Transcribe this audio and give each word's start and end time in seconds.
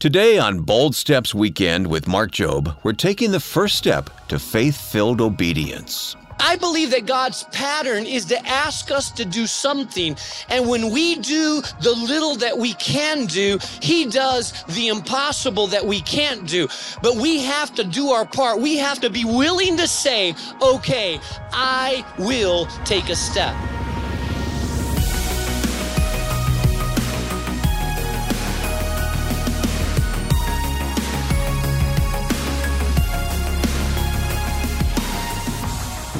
Today 0.00 0.38
on 0.38 0.60
Bold 0.60 0.96
Steps 0.96 1.34
Weekend 1.34 1.86
with 1.86 2.08
Mark 2.08 2.30
Jobe, 2.30 2.74
we're 2.82 2.94
taking 2.94 3.32
the 3.32 3.38
first 3.38 3.76
step 3.76 4.08
to 4.28 4.38
faith 4.38 4.74
filled 4.74 5.20
obedience. 5.20 6.16
I 6.38 6.56
believe 6.56 6.90
that 6.92 7.04
God's 7.04 7.44
pattern 7.52 8.06
is 8.06 8.24
to 8.24 8.48
ask 8.48 8.90
us 8.90 9.10
to 9.10 9.26
do 9.26 9.46
something. 9.46 10.16
And 10.48 10.66
when 10.66 10.90
we 10.90 11.16
do 11.16 11.60
the 11.82 11.92
little 11.92 12.34
that 12.36 12.56
we 12.56 12.72
can 12.72 13.26
do, 13.26 13.58
He 13.82 14.06
does 14.06 14.64
the 14.68 14.88
impossible 14.88 15.66
that 15.66 15.84
we 15.84 16.00
can't 16.00 16.48
do. 16.48 16.66
But 17.02 17.16
we 17.16 17.40
have 17.40 17.74
to 17.74 17.84
do 17.84 18.08
our 18.08 18.24
part. 18.24 18.58
We 18.58 18.78
have 18.78 19.00
to 19.00 19.10
be 19.10 19.26
willing 19.26 19.76
to 19.76 19.86
say, 19.86 20.34
okay, 20.62 21.20
I 21.52 22.06
will 22.18 22.64
take 22.86 23.10
a 23.10 23.16
step. 23.16 23.54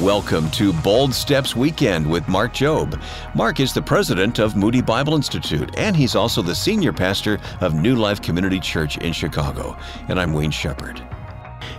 Welcome 0.01 0.49
to 0.51 0.73
Bold 0.73 1.13
Steps 1.13 1.55
Weekend 1.55 2.09
with 2.09 2.27
Mark 2.27 2.53
Jobe. 2.53 2.99
Mark 3.35 3.59
is 3.59 3.71
the 3.71 3.83
president 3.83 4.39
of 4.39 4.55
Moody 4.55 4.81
Bible 4.81 5.13
Institute, 5.13 5.69
and 5.77 5.95
he's 5.95 6.15
also 6.15 6.41
the 6.41 6.55
senior 6.55 6.91
pastor 6.91 7.37
of 7.59 7.75
New 7.75 7.95
Life 7.95 8.19
Community 8.19 8.59
Church 8.59 8.97
in 8.97 9.13
Chicago. 9.13 9.77
And 10.07 10.19
I'm 10.19 10.33
Wayne 10.33 10.49
Shepherd. 10.49 11.03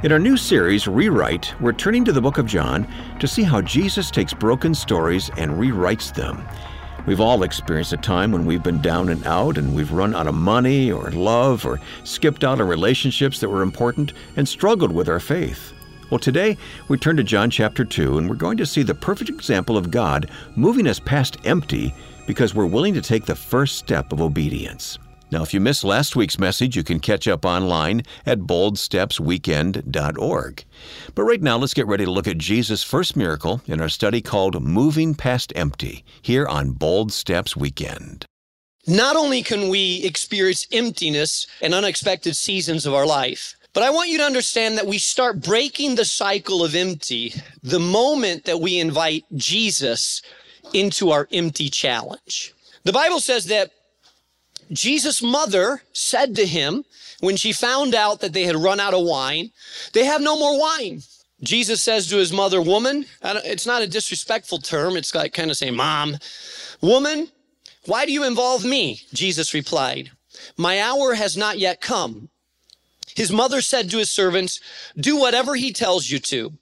In 0.05 0.13
our 0.13 0.21
new 0.21 0.37
series, 0.37 0.87
Rewrite, 0.87 1.53
we're 1.61 1.73
turning 1.73 2.05
to 2.05 2.13
the 2.13 2.21
book 2.21 2.39
of 2.39 2.47
John 2.47 2.87
to 3.19 3.27
see 3.27 3.43
how 3.43 3.61
Jesus 3.61 4.09
takes 4.09 4.33
broken 4.33 4.73
stories 4.73 5.29
and 5.37 5.51
rewrites 5.51 6.15
them. 6.15 6.47
We've 7.07 7.21
all 7.21 7.43
experienced 7.43 7.93
a 7.93 7.97
time 7.97 8.31
when 8.31 8.47
we've 8.47 8.63
been 8.63 8.81
down 8.81 9.09
and 9.09 9.27
out 9.27 9.59
and 9.59 9.75
we've 9.75 9.91
run 9.91 10.15
out 10.15 10.29
of 10.29 10.37
money 10.37 10.93
or 10.93 11.11
love 11.11 11.67
or 11.67 11.81
skipped 12.05 12.45
out 12.45 12.61
on 12.61 12.69
relationships 12.69 13.41
that 13.41 13.49
were 13.49 13.63
important 13.63 14.13
and 14.37 14.49
struggled 14.49 14.93
with 14.93 15.09
our 15.09 15.19
faith. 15.19 15.75
Well, 16.13 16.19
today 16.19 16.59
we 16.89 16.99
turn 16.99 17.17
to 17.17 17.25
John 17.25 17.49
chapter 17.49 17.87
2, 17.87 18.19
and 18.19 18.29
we're 18.29 18.37
going 18.37 18.59
to 18.59 18.67
see 18.67 18.83
the 18.83 18.95
perfect 18.95 19.31
example 19.31 19.79
of 19.79 19.91
God 19.91 20.29
moving 20.57 20.87
us 20.87 20.99
past 20.99 21.39
empty 21.47 21.95
because 22.27 22.55
we're 22.55 22.67
willing 22.67 22.93
to 22.93 23.01
take 23.01 23.25
the 23.25 23.35
first 23.35 23.79
step 23.79 24.13
of 24.13 24.21
obedience. 24.21 24.99
Now, 25.31 25.43
if 25.43 25.55
you 25.55 25.61
missed 25.61 25.85
last 25.85 26.15
week's 26.15 26.39
message, 26.39 26.77
you 26.77 26.85
can 26.85 27.01
catch 27.01 27.27
up 27.27 27.47
online 27.47 28.03
at 28.27 28.41
boldstepsweekend.org. 28.41 30.65
But 31.15 31.23
right 31.23 31.41
now, 31.41 31.57
let's 31.57 31.73
get 31.73 31.87
ready 31.87 32.05
to 32.05 32.11
look 32.11 32.29
at 32.29 32.37
Jesus' 32.37 32.83
first 32.83 33.17
miracle 33.17 33.63
in 33.67 33.81
our 33.81 33.89
study 33.89 34.21
called 34.21 34.63
Moving 34.63 35.15
Past 35.15 35.51
Empty 35.57 36.05
here 36.21 36.47
on 36.47 36.73
Bold 36.73 37.11
Steps 37.11 37.57
Weekend. 37.57 38.27
Not 38.87 39.17
only 39.17 39.43
can 39.43 39.71
we 39.71 40.05
experience 40.05 40.67
emptiness 40.73 41.47
and 41.63 41.73
unexpected 41.73 42.37
seasons 42.37 42.85
of 42.85 42.93
our 42.93 43.07
life, 43.07 43.55
but 43.75 43.83
I 43.83 43.91
want 43.91 44.11
you 44.11 44.19
to 44.19 44.25
understand 44.25 44.77
that 44.77 44.87
we 44.87 44.99
start 44.99 45.43
breaking 45.43 45.95
the 45.95 46.05
cycle 46.05 46.65
of 46.65 46.75
empty 46.75 47.35
the 47.63 47.81
moment 47.81 48.45
that 48.45 48.61
we 48.61 48.79
invite 48.79 49.25
Jesus 49.35 50.23
into 50.73 51.11
our 51.11 51.29
empty 51.33 51.69
challenge. 51.69 52.55
The 52.85 52.93
Bible 52.93 53.21
says 53.21 53.47
that 53.47 53.71
Jesus' 54.71 55.23
mother 55.23 55.83
said 55.93 56.37
to 56.37 56.47
him 56.47 56.85
when 57.21 57.37
she 57.37 57.53
found 57.53 57.95
out 57.95 58.21
that 58.21 58.33
they 58.33 58.45
had 58.45 58.57
run 58.57 58.81
out 58.81 58.95
of 58.95 59.05
wine, 59.05 59.51
they 59.93 60.05
have 60.05 60.21
no 60.21 60.39
more 60.39 60.59
wine. 60.59 61.03
Jesus 61.43 61.83
says 61.83 62.09
to 62.09 62.17
his 62.17 62.33
mother, 62.33 62.63
woman, 62.63 63.05
it's 63.23 63.67
not 63.67 63.83
a 63.83 63.87
disrespectful 63.87 64.59
term. 64.59 64.97
It's 64.97 65.15
like 65.15 65.35
kind 65.35 65.51
of 65.51 65.57
saying, 65.57 65.77
mom, 65.77 66.17
woman, 66.81 67.29
why 67.87 68.07
do 68.07 68.13
you 68.13 68.25
involve 68.25 68.65
me? 68.65 69.01
Jesus 69.13 69.55
replied, 69.55 70.11
my 70.57 70.81
hour 70.81 71.15
has 71.15 71.37
not 71.37 71.59
yet 71.59 71.81
come. 71.81 72.29
His 73.15 73.33
mother 73.33 73.61
said 73.61 73.91
to 73.91 73.99
his 73.99 74.11
servants, 74.11 74.61
do 74.97 75.17
whatever 75.17 75.55
he 75.55 75.73
tells 75.73 76.11
you 76.11 76.19
to. 76.21 76.53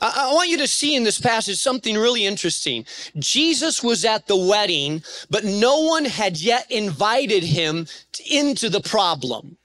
I, 0.00 0.32
want 0.32 0.48
you 0.48 0.58
to 0.58 0.68
see 0.68 0.94
in 0.94 1.02
this 1.02 1.20
passage 1.20 1.58
something 1.58 1.96
really 1.96 2.24
interesting. 2.24 2.84
Jesus 3.18 3.82
was 3.82 4.04
at 4.04 4.26
the 4.26 4.36
wedding, 4.36 5.02
but 5.28 5.44
no 5.44 5.80
one 5.80 6.04
had 6.04 6.38
yet 6.38 6.70
invited 6.70 7.42
him 7.42 7.86
into 8.30 8.68
the 8.68 8.80
problem. 8.80 9.56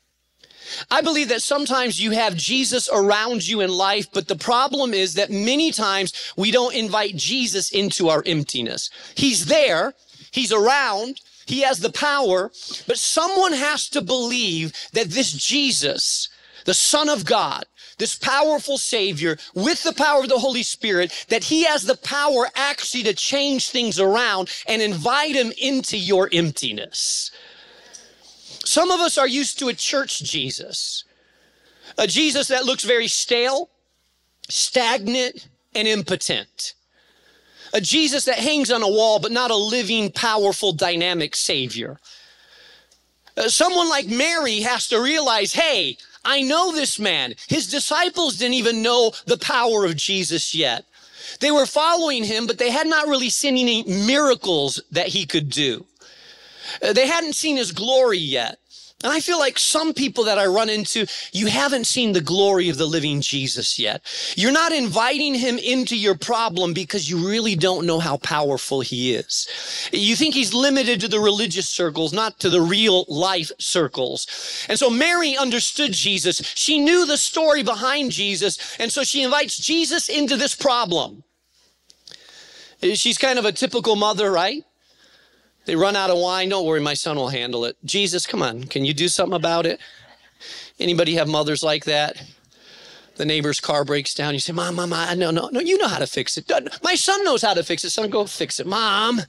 I 0.89 1.01
believe 1.01 1.29
that 1.29 1.43
sometimes 1.43 2.01
you 2.01 2.11
have 2.11 2.35
Jesus 2.35 2.89
around 2.91 3.47
you 3.47 3.61
in 3.61 3.69
life, 3.69 4.07
but 4.11 4.27
the 4.27 4.35
problem 4.35 4.93
is 4.93 5.13
that 5.15 5.29
many 5.29 5.71
times 5.71 6.33
we 6.35 6.49
don't 6.49 6.73
invite 6.73 7.15
Jesus 7.15 7.69
into 7.71 8.09
our 8.09 8.23
emptiness. 8.25 8.89
He's 9.15 9.45
there, 9.45 9.93
he's 10.33 10.51
around, 10.51 11.21
he 11.45 11.61
has 11.61 11.79
the 11.79 11.91
power, 11.91 12.51
but 12.87 12.97
someone 12.97 13.53
has 13.53 13.87
to 13.89 14.01
believe 14.01 14.73
that 14.93 15.09
this 15.09 15.31
Jesus, 15.31 16.29
the 16.65 16.73
Son 16.73 17.09
of 17.09 17.25
God, 17.25 17.65
this 17.97 18.15
powerful 18.15 18.77
Savior 18.77 19.37
with 19.53 19.83
the 19.83 19.93
power 19.93 20.23
of 20.23 20.29
the 20.29 20.39
Holy 20.39 20.63
Spirit, 20.63 21.25
that 21.29 21.45
He 21.45 21.63
has 21.65 21.83
the 21.83 21.97
power 21.97 22.47
actually 22.55 23.03
to 23.03 23.13
change 23.13 23.69
things 23.69 23.99
around 23.99 24.49
and 24.67 24.81
invite 24.81 25.35
Him 25.35 25.51
into 25.57 25.97
your 25.97 26.29
emptiness. 26.31 27.31
Some 28.65 28.91
of 28.91 28.99
us 28.99 29.17
are 29.17 29.27
used 29.27 29.59
to 29.59 29.69
a 29.69 29.73
church 29.73 30.23
Jesus, 30.23 31.03
a 31.97 32.07
Jesus 32.07 32.47
that 32.47 32.65
looks 32.65 32.83
very 32.83 33.07
stale, 33.07 33.69
stagnant, 34.49 35.47
and 35.75 35.87
impotent 35.87 36.73
a 37.73 37.81
Jesus 37.81 38.25
that 38.25 38.37
hangs 38.39 38.71
on 38.71 38.83
a 38.83 38.87
wall, 38.87 39.19
but 39.19 39.31
not 39.31 39.51
a 39.51 39.55
living, 39.55 40.11
powerful, 40.11 40.71
dynamic 40.71 41.35
Savior. 41.35 41.99
Uh, 43.35 43.49
someone 43.49 43.89
like 43.89 44.07
Mary 44.07 44.61
has 44.61 44.87
to 44.89 45.01
realize, 45.01 45.53
hey, 45.53 45.97
I 46.23 46.41
know 46.41 46.71
this 46.71 46.99
man. 46.99 47.33
His 47.47 47.67
disciples 47.67 48.37
didn't 48.37 48.53
even 48.53 48.81
know 48.81 49.11
the 49.25 49.37
power 49.37 49.85
of 49.85 49.97
Jesus 49.97 50.53
yet. 50.53 50.85
They 51.39 51.51
were 51.51 51.65
following 51.65 52.23
him, 52.23 52.47
but 52.47 52.59
they 52.59 52.69
had 52.69 52.87
not 52.87 53.07
really 53.07 53.29
seen 53.29 53.57
any 53.57 53.83
miracles 53.83 54.81
that 54.91 55.07
he 55.07 55.25
could 55.25 55.49
do. 55.49 55.85
Uh, 56.81 56.93
they 56.93 57.07
hadn't 57.07 57.33
seen 57.33 57.57
his 57.57 57.71
glory 57.71 58.19
yet. 58.19 58.59
And 59.03 59.11
I 59.11 59.19
feel 59.19 59.37
like 59.37 59.59
some 59.59 59.93
people 59.93 60.23
that 60.23 60.39
I 60.39 60.45
run 60.45 60.69
into, 60.69 61.05
you 61.33 61.47
haven't 61.47 61.85
seen 61.85 62.13
the 62.13 62.21
glory 62.21 62.69
of 62.69 62.77
the 62.77 62.87
living 62.87 63.19
Jesus 63.19 63.77
yet. 63.77 64.01
You're 64.37 64.51
not 64.51 64.71
inviting 64.71 65.35
him 65.35 65.57
into 65.57 65.97
your 65.97 66.15
problem 66.15 66.73
because 66.73 67.09
you 67.09 67.27
really 67.27 67.55
don't 67.55 67.85
know 67.85 67.99
how 67.99 68.17
powerful 68.17 68.79
he 68.79 69.13
is. 69.13 69.89
You 69.91 70.15
think 70.15 70.33
he's 70.33 70.53
limited 70.53 71.01
to 71.01 71.09
the 71.09 71.19
religious 71.19 71.69
circles, 71.69 72.13
not 72.13 72.39
to 72.39 72.49
the 72.49 72.61
real 72.61 73.05
life 73.09 73.51
circles. 73.59 74.65
And 74.69 74.79
so 74.79 74.89
Mary 74.89 75.35
understood 75.35 75.91
Jesus. 75.91 76.41
She 76.55 76.79
knew 76.79 77.05
the 77.05 77.17
story 77.17 77.61
behind 77.61 78.11
Jesus. 78.11 78.77
And 78.79 78.91
so 78.91 79.03
she 79.03 79.21
invites 79.21 79.57
Jesus 79.57 80.07
into 80.07 80.37
this 80.37 80.55
problem. 80.55 81.23
She's 82.81 83.17
kind 83.17 83.37
of 83.37 83.45
a 83.45 83.51
typical 83.51 83.95
mother, 83.95 84.31
right? 84.31 84.63
They 85.65 85.75
run 85.75 85.95
out 85.95 86.09
of 86.09 86.17
wine. 86.17 86.49
Don't 86.49 86.65
worry, 86.65 86.81
my 86.81 86.93
son 86.93 87.15
will 87.15 87.29
handle 87.29 87.65
it. 87.65 87.77
Jesus, 87.85 88.27
come 88.27 88.41
on. 88.41 88.65
Can 88.65 88.85
you 88.85 88.93
do 88.93 89.07
something 89.07 89.35
about 89.35 89.65
it? 89.65 89.79
Anybody 90.79 91.15
have 91.15 91.27
mothers 91.27 91.63
like 91.63 91.85
that? 91.85 92.21
The 93.15 93.25
neighbor's 93.25 93.59
car 93.59 93.85
breaks 93.85 94.13
down. 94.13 94.33
You 94.33 94.39
say, 94.39 94.53
Mom, 94.53 94.75
Mom, 94.75 94.91
I, 94.91 95.13
no, 95.13 95.31
no, 95.31 95.49
no, 95.51 95.59
you 95.59 95.77
know 95.77 95.87
how 95.87 95.99
to 95.99 96.07
fix 96.07 96.35
it. 96.37 96.51
My 96.83 96.95
son 96.95 97.23
knows 97.23 97.43
how 97.43 97.53
to 97.53 97.63
fix 97.63 97.83
it. 97.85 97.91
Son, 97.91 98.09
go 98.09 98.25
fix 98.25 98.59
it. 98.59 98.65
Mom. 98.65 99.21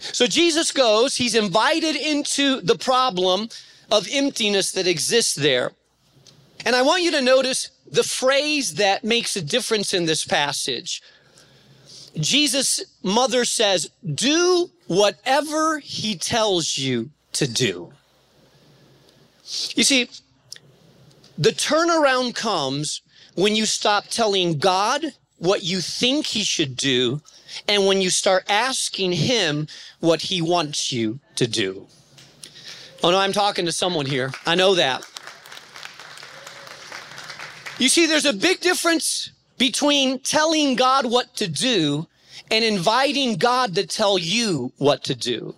So 0.00 0.26
Jesus 0.26 0.72
goes, 0.72 1.16
he's 1.16 1.34
invited 1.34 1.94
into 1.94 2.60
the 2.62 2.76
problem 2.76 3.48
of 3.90 4.08
emptiness 4.10 4.72
that 4.72 4.86
exists 4.86 5.34
there. 5.34 5.72
And 6.64 6.74
I 6.74 6.82
want 6.82 7.02
you 7.02 7.10
to 7.12 7.20
notice 7.20 7.70
the 7.86 8.02
phrase 8.02 8.74
that 8.74 9.04
makes 9.04 9.36
a 9.36 9.42
difference 9.42 9.92
in 9.92 10.06
this 10.06 10.24
passage. 10.24 11.02
Jesus' 12.16 12.84
mother 13.02 13.44
says, 13.44 13.90
do 14.14 14.70
whatever 14.86 15.78
he 15.78 16.16
tells 16.16 16.76
you 16.76 17.10
to 17.32 17.46
do. 17.46 17.92
You 19.74 19.84
see, 19.84 20.08
the 21.38 21.50
turnaround 21.50 22.34
comes 22.34 23.00
when 23.34 23.56
you 23.56 23.66
stop 23.66 24.06
telling 24.08 24.58
God 24.58 25.04
what 25.38 25.62
you 25.62 25.80
think 25.80 26.26
he 26.26 26.44
should 26.44 26.76
do 26.76 27.20
and 27.68 27.86
when 27.86 28.00
you 28.00 28.10
start 28.10 28.44
asking 28.48 29.12
him 29.12 29.66
what 30.00 30.22
he 30.22 30.40
wants 30.40 30.92
you 30.92 31.18
to 31.36 31.46
do. 31.46 31.86
Oh 33.02 33.10
no, 33.10 33.18
I'm 33.18 33.32
talking 33.32 33.66
to 33.66 33.72
someone 33.72 34.06
here. 34.06 34.30
I 34.46 34.54
know 34.54 34.74
that. 34.74 35.04
You 37.78 37.88
see, 37.88 38.06
there's 38.06 38.26
a 38.26 38.32
big 38.32 38.60
difference 38.60 39.30
between 39.62 40.18
telling 40.18 40.74
God 40.74 41.06
what 41.06 41.36
to 41.36 41.46
do 41.46 42.08
and 42.50 42.64
inviting 42.64 43.36
God 43.36 43.76
to 43.76 43.86
tell 43.86 44.18
you 44.18 44.72
what 44.78 45.04
to 45.04 45.14
do. 45.14 45.54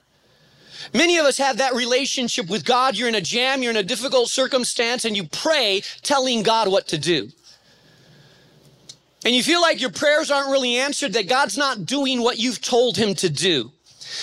Many 0.93 1.17
of 1.17 1.25
us 1.25 1.39
have 1.39 1.57
that 1.57 1.73
relationship 1.73 2.51
with 2.51 2.67
God. 2.67 2.99
You're 2.99 3.09
in 3.09 3.15
a 3.15 3.23
jam, 3.23 3.63
you're 3.63 3.71
in 3.71 3.79
a 3.79 3.83
difficult 3.83 4.29
circumstance, 4.29 5.07
and 5.07 5.17
you 5.17 5.25
pray 5.25 5.83
telling 6.03 6.43
God 6.43 6.69
what 6.69 6.87
to 6.89 6.99
do. 6.99 7.31
And 9.25 9.35
you 9.35 9.43
feel 9.43 9.63
like 9.63 9.81
your 9.81 9.89
prayers 9.89 10.31
aren't 10.31 10.51
really 10.51 10.77
answered, 10.77 11.15
that 11.15 11.27
God's 11.27 11.57
not 11.57 11.87
doing 11.87 12.21
what 12.23 12.39
you've 12.39 12.61
told 12.61 12.99
him 12.99 13.15
to 13.15 13.31
do. 13.31 13.73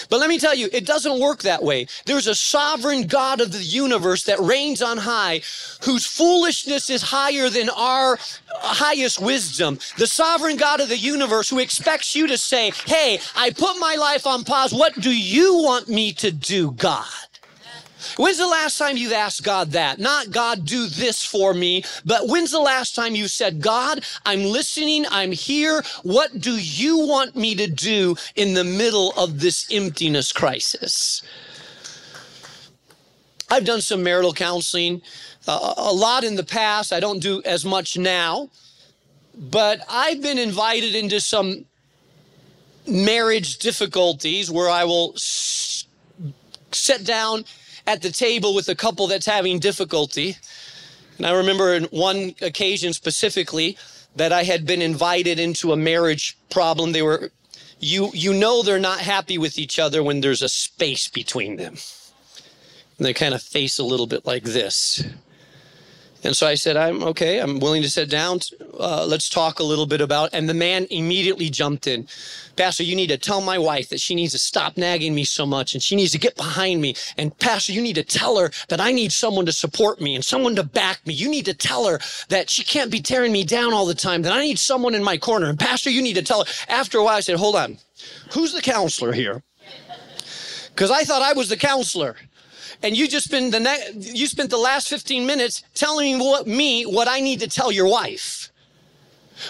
But 0.09 0.19
let 0.19 0.29
me 0.29 0.39
tell 0.39 0.55
you, 0.55 0.69
it 0.71 0.85
doesn't 0.85 1.19
work 1.19 1.41
that 1.43 1.63
way. 1.63 1.87
There's 2.05 2.27
a 2.27 2.35
sovereign 2.35 3.07
God 3.07 3.41
of 3.41 3.51
the 3.51 3.63
universe 3.63 4.23
that 4.23 4.39
reigns 4.39 4.81
on 4.81 4.97
high, 4.97 5.41
whose 5.83 6.05
foolishness 6.05 6.89
is 6.89 7.01
higher 7.01 7.49
than 7.49 7.69
our 7.69 8.17
highest 8.49 9.19
wisdom. 9.21 9.79
The 9.97 10.07
sovereign 10.07 10.57
God 10.57 10.79
of 10.79 10.89
the 10.89 10.97
universe 10.97 11.49
who 11.49 11.59
expects 11.59 12.15
you 12.15 12.27
to 12.27 12.37
say, 12.37 12.71
Hey, 12.85 13.19
I 13.35 13.51
put 13.51 13.79
my 13.79 13.95
life 13.95 14.27
on 14.27 14.43
pause. 14.43 14.73
What 14.73 14.99
do 14.99 15.11
you 15.11 15.55
want 15.55 15.87
me 15.87 16.13
to 16.13 16.31
do, 16.31 16.71
God? 16.71 17.05
When's 18.17 18.37
the 18.37 18.47
last 18.47 18.77
time 18.77 18.97
you've 18.97 19.11
asked 19.13 19.43
God 19.43 19.71
that? 19.71 19.99
Not 19.99 20.31
God, 20.31 20.65
do 20.65 20.87
this 20.87 21.23
for 21.23 21.53
me, 21.53 21.83
but 22.05 22.27
when's 22.27 22.51
the 22.51 22.59
last 22.59 22.95
time 22.95 23.15
you 23.15 23.27
said, 23.27 23.61
God, 23.61 24.03
I'm 24.25 24.43
listening, 24.43 25.05
I'm 25.09 25.31
here. 25.31 25.83
What 26.03 26.39
do 26.39 26.55
you 26.57 27.05
want 27.07 27.35
me 27.35 27.55
to 27.55 27.67
do 27.67 28.15
in 28.35 28.53
the 28.53 28.63
middle 28.63 29.11
of 29.17 29.39
this 29.39 29.67
emptiness 29.71 30.31
crisis? 30.31 31.21
I've 33.49 33.65
done 33.65 33.81
some 33.81 34.01
marital 34.01 34.33
counseling, 34.33 35.01
uh, 35.47 35.73
a 35.77 35.93
lot 35.93 36.23
in 36.23 36.35
the 36.35 36.43
past. 36.43 36.93
I 36.93 37.01
don't 37.01 37.19
do 37.19 37.41
as 37.43 37.65
much 37.65 37.97
now, 37.97 38.49
but 39.35 39.81
I've 39.89 40.21
been 40.21 40.37
invited 40.37 40.95
into 40.95 41.19
some 41.19 41.65
marriage 42.87 43.57
difficulties 43.57 44.49
where 44.49 44.69
I 44.69 44.85
will 44.85 45.13
s- 45.15 45.85
sit 46.71 47.05
down 47.05 47.45
at 47.91 48.01
the 48.01 48.11
table 48.11 48.55
with 48.55 48.69
a 48.69 48.75
couple 48.75 49.05
that's 49.07 49.25
having 49.25 49.59
difficulty. 49.59 50.37
And 51.17 51.25
I 51.27 51.31
remember 51.31 51.73
in 51.73 51.83
one 51.85 52.35
occasion 52.41 52.93
specifically 52.93 53.77
that 54.15 54.31
I 54.31 54.43
had 54.43 54.65
been 54.65 54.81
invited 54.81 55.39
into 55.39 55.73
a 55.73 55.75
marriage 55.75 56.37
problem. 56.49 56.93
They 56.93 57.01
were, 57.01 57.31
you, 57.79 58.09
you 58.13 58.33
know, 58.33 58.63
they're 58.63 58.79
not 58.79 58.99
happy 58.99 59.37
with 59.37 59.59
each 59.59 59.77
other 59.77 60.01
when 60.01 60.21
there's 60.21 60.41
a 60.41 60.47
space 60.47 61.09
between 61.09 61.57
them. 61.57 61.75
And 62.97 63.05
they 63.05 63.13
kind 63.13 63.33
of 63.33 63.41
face 63.41 63.77
a 63.77 63.83
little 63.83 64.07
bit 64.07 64.25
like 64.25 64.43
this. 64.43 65.03
And 66.23 66.35
so 66.35 66.45
I 66.45 66.53
said, 66.55 66.77
I'm 66.77 67.01
okay. 67.03 67.39
I'm 67.39 67.59
willing 67.59 67.81
to 67.81 67.89
sit 67.89 68.09
down. 68.09 68.39
Uh, 68.79 69.05
let's 69.05 69.27
talk 69.27 69.59
a 69.59 69.63
little 69.63 69.87
bit 69.87 70.01
about. 70.01 70.29
And 70.33 70.47
the 70.47 70.53
man 70.53 70.85
immediately 70.91 71.49
jumped 71.49 71.87
in. 71.87 72.07
Pastor, 72.55 72.83
you 72.83 72.95
need 72.95 73.07
to 73.07 73.17
tell 73.17 73.41
my 73.41 73.57
wife 73.57 73.89
that 73.89 73.99
she 73.99 74.13
needs 74.13 74.33
to 74.33 74.39
stop 74.39 74.77
nagging 74.77 75.15
me 75.15 75.23
so 75.23 75.45
much 75.45 75.73
and 75.73 75.81
she 75.81 75.95
needs 75.95 76.11
to 76.11 76.19
get 76.19 76.35
behind 76.35 76.81
me. 76.81 76.95
And 77.17 77.37
Pastor, 77.39 77.73
you 77.73 77.81
need 77.81 77.95
to 77.95 78.03
tell 78.03 78.37
her 78.37 78.51
that 78.69 78.79
I 78.79 78.91
need 78.91 79.11
someone 79.11 79.45
to 79.47 79.51
support 79.51 79.99
me 79.99 80.13
and 80.13 80.23
someone 80.23 80.55
to 80.57 80.63
back 80.63 81.05
me. 81.07 81.13
You 81.13 81.29
need 81.29 81.45
to 81.45 81.53
tell 81.55 81.87
her 81.87 81.99
that 82.29 82.49
she 82.49 82.63
can't 82.63 82.91
be 82.91 83.01
tearing 83.01 83.31
me 83.31 83.43
down 83.43 83.73
all 83.73 83.85
the 83.85 83.95
time, 83.95 84.21
that 84.21 84.33
I 84.33 84.41
need 84.41 84.59
someone 84.59 84.93
in 84.93 85.03
my 85.03 85.17
corner. 85.17 85.47
And 85.47 85.59
Pastor, 85.59 85.89
you 85.89 86.01
need 86.01 86.15
to 86.15 86.23
tell 86.23 86.43
her. 86.43 86.51
After 86.67 86.99
a 86.99 87.03
while, 87.03 87.17
I 87.17 87.21
said, 87.21 87.37
hold 87.37 87.55
on. 87.55 87.77
Who's 88.33 88.53
the 88.53 88.61
counselor 88.61 89.13
here? 89.13 89.43
Because 90.69 90.91
I 90.91 91.03
thought 91.03 91.21
I 91.21 91.33
was 91.33 91.49
the 91.49 91.57
counselor 91.57 92.15
and 92.83 92.97
you 92.97 93.07
just 93.07 93.25
spent 93.25 93.51
the 93.51 93.79
you 93.95 94.27
spent 94.27 94.49
the 94.49 94.57
last 94.57 94.89
15 94.89 95.25
minutes 95.25 95.63
telling 95.73 96.19
what, 96.19 96.47
me 96.47 96.83
what 96.83 97.07
I 97.07 97.19
need 97.19 97.39
to 97.41 97.47
tell 97.47 97.71
your 97.71 97.87
wife. 97.87 98.49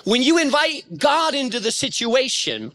When 0.04 0.22
you 0.22 0.38
invite 0.38 0.98
God 0.98 1.34
into 1.36 1.60
the 1.60 1.72
situation, 1.72 2.72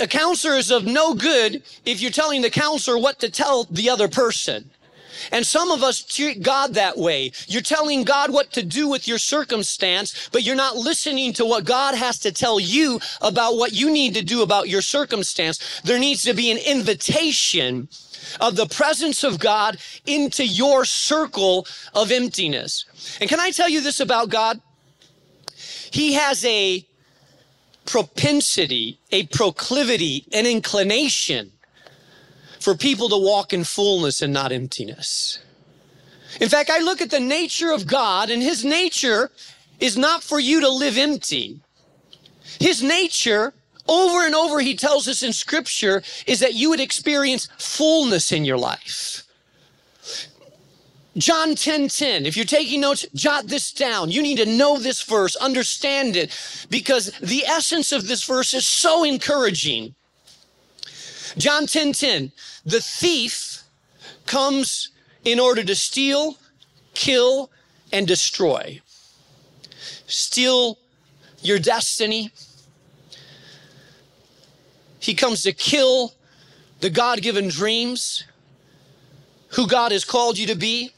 a 0.00 0.06
counselor 0.06 0.54
is 0.54 0.70
of 0.70 0.84
no 0.84 1.14
good 1.14 1.62
if 1.84 2.00
you're 2.00 2.10
telling 2.10 2.42
the 2.42 2.50
counselor 2.50 2.98
what 2.98 3.18
to 3.20 3.30
tell 3.30 3.64
the 3.64 3.90
other 3.90 4.08
person. 4.08 4.70
And 5.32 5.46
some 5.46 5.70
of 5.70 5.82
us 5.82 6.02
treat 6.02 6.42
God 6.42 6.74
that 6.74 6.96
way. 6.96 7.32
You're 7.46 7.62
telling 7.62 8.04
God 8.04 8.32
what 8.32 8.52
to 8.52 8.62
do 8.62 8.88
with 8.88 9.08
your 9.08 9.18
circumstance, 9.18 10.28
but 10.32 10.42
you're 10.42 10.56
not 10.56 10.76
listening 10.76 11.32
to 11.34 11.44
what 11.44 11.64
God 11.64 11.94
has 11.94 12.18
to 12.20 12.32
tell 12.32 12.60
you 12.60 13.00
about 13.20 13.56
what 13.56 13.72
you 13.72 13.90
need 13.90 14.14
to 14.14 14.22
do 14.22 14.42
about 14.42 14.68
your 14.68 14.82
circumstance. 14.82 15.80
There 15.82 15.98
needs 15.98 16.22
to 16.22 16.34
be 16.34 16.50
an 16.50 16.58
invitation 16.58 17.88
of 18.40 18.56
the 18.56 18.66
presence 18.66 19.24
of 19.24 19.38
God 19.38 19.78
into 20.06 20.44
your 20.44 20.84
circle 20.84 21.66
of 21.94 22.10
emptiness. 22.10 22.84
And 23.20 23.28
can 23.28 23.40
I 23.40 23.50
tell 23.50 23.68
you 23.68 23.80
this 23.80 24.00
about 24.00 24.28
God? 24.28 24.60
He 25.90 26.14
has 26.14 26.44
a 26.44 26.86
propensity, 27.86 29.00
a 29.10 29.26
proclivity, 29.26 30.26
an 30.32 30.44
inclination 30.44 31.52
for 32.68 32.76
people 32.76 33.08
to 33.08 33.16
walk 33.16 33.54
in 33.54 33.64
fullness 33.64 34.20
and 34.20 34.30
not 34.30 34.52
emptiness. 34.52 35.38
In 36.38 36.50
fact, 36.50 36.68
I 36.68 36.80
look 36.80 37.00
at 37.00 37.10
the 37.10 37.18
nature 37.18 37.72
of 37.72 37.86
God, 37.86 38.28
and 38.28 38.42
His 38.42 38.62
nature 38.62 39.30
is 39.80 39.96
not 39.96 40.22
for 40.22 40.38
you 40.38 40.60
to 40.60 40.68
live 40.68 40.98
empty. 40.98 41.60
His 42.60 42.82
nature, 42.82 43.54
over 43.88 44.26
and 44.26 44.34
over, 44.34 44.60
He 44.60 44.76
tells 44.76 45.08
us 45.08 45.22
in 45.22 45.32
Scripture, 45.32 46.02
is 46.26 46.40
that 46.40 46.56
you 46.56 46.68
would 46.68 46.78
experience 46.78 47.48
fullness 47.56 48.32
in 48.32 48.44
your 48.44 48.58
life. 48.58 49.24
John 51.16 51.54
10 51.54 51.88
10. 51.88 52.26
If 52.26 52.36
you're 52.36 52.44
taking 52.44 52.82
notes, 52.82 53.06
jot 53.14 53.46
this 53.46 53.72
down. 53.72 54.10
You 54.10 54.20
need 54.20 54.36
to 54.36 54.44
know 54.44 54.78
this 54.78 55.02
verse, 55.02 55.36
understand 55.36 56.16
it, 56.16 56.38
because 56.68 57.12
the 57.22 57.46
essence 57.46 57.92
of 57.92 58.08
this 58.08 58.24
verse 58.24 58.52
is 58.52 58.66
so 58.66 59.04
encouraging. 59.04 59.94
John 61.38 61.66
10 61.66 61.92
10. 61.92 62.32
The 62.66 62.80
thief 62.80 63.62
comes 64.26 64.90
in 65.24 65.40
order 65.40 65.62
to 65.62 65.74
steal, 65.74 66.36
kill, 66.94 67.50
and 67.92 68.06
destroy. 68.06 68.80
Steal 70.06 70.78
your 71.42 71.58
destiny. 71.58 72.30
He 75.00 75.14
comes 75.14 75.42
to 75.42 75.52
kill 75.52 76.12
the 76.80 76.90
God 76.90 77.22
given 77.22 77.48
dreams, 77.48 78.24
who 79.50 79.66
God 79.66 79.92
has 79.92 80.04
called 80.04 80.38
you 80.38 80.46
to 80.48 80.54
be, 80.54 80.92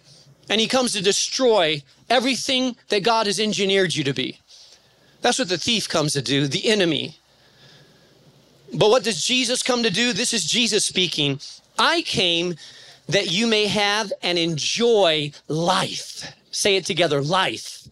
and 0.48 0.60
he 0.60 0.66
comes 0.66 0.92
to 0.92 1.02
destroy 1.02 1.82
everything 2.08 2.76
that 2.88 3.04
God 3.04 3.26
has 3.26 3.38
engineered 3.38 3.94
you 3.94 4.04
to 4.04 4.12
be. 4.12 4.40
That's 5.20 5.38
what 5.38 5.48
the 5.48 5.58
thief 5.58 5.88
comes 5.88 6.14
to 6.14 6.22
do, 6.22 6.46
the 6.46 6.68
enemy. 6.68 7.19
But 8.72 8.90
what 8.90 9.04
does 9.04 9.24
Jesus 9.24 9.62
come 9.62 9.82
to 9.82 9.90
do? 9.90 10.12
This 10.12 10.32
is 10.32 10.44
Jesus 10.44 10.84
speaking. 10.84 11.40
I 11.78 12.02
came 12.02 12.56
that 13.08 13.30
you 13.30 13.46
may 13.46 13.66
have 13.66 14.12
and 14.22 14.38
enjoy 14.38 15.32
life. 15.48 16.32
Say 16.50 16.76
it 16.76 16.86
together 16.86 17.20
life. 17.20 17.88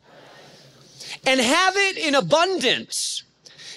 And 1.26 1.40
have 1.40 1.76
it 1.76 1.96
in 1.96 2.14
abundance. 2.14 3.24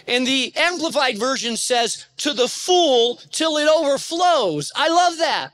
And 0.07 0.25
the 0.25 0.53
Amplified 0.55 1.17
Version 1.17 1.57
says, 1.57 2.05
to 2.17 2.33
the 2.33 2.47
full 2.47 3.17
till 3.31 3.57
it 3.57 3.67
overflows. 3.67 4.71
I 4.75 4.89
love 4.89 5.17
that. 5.17 5.51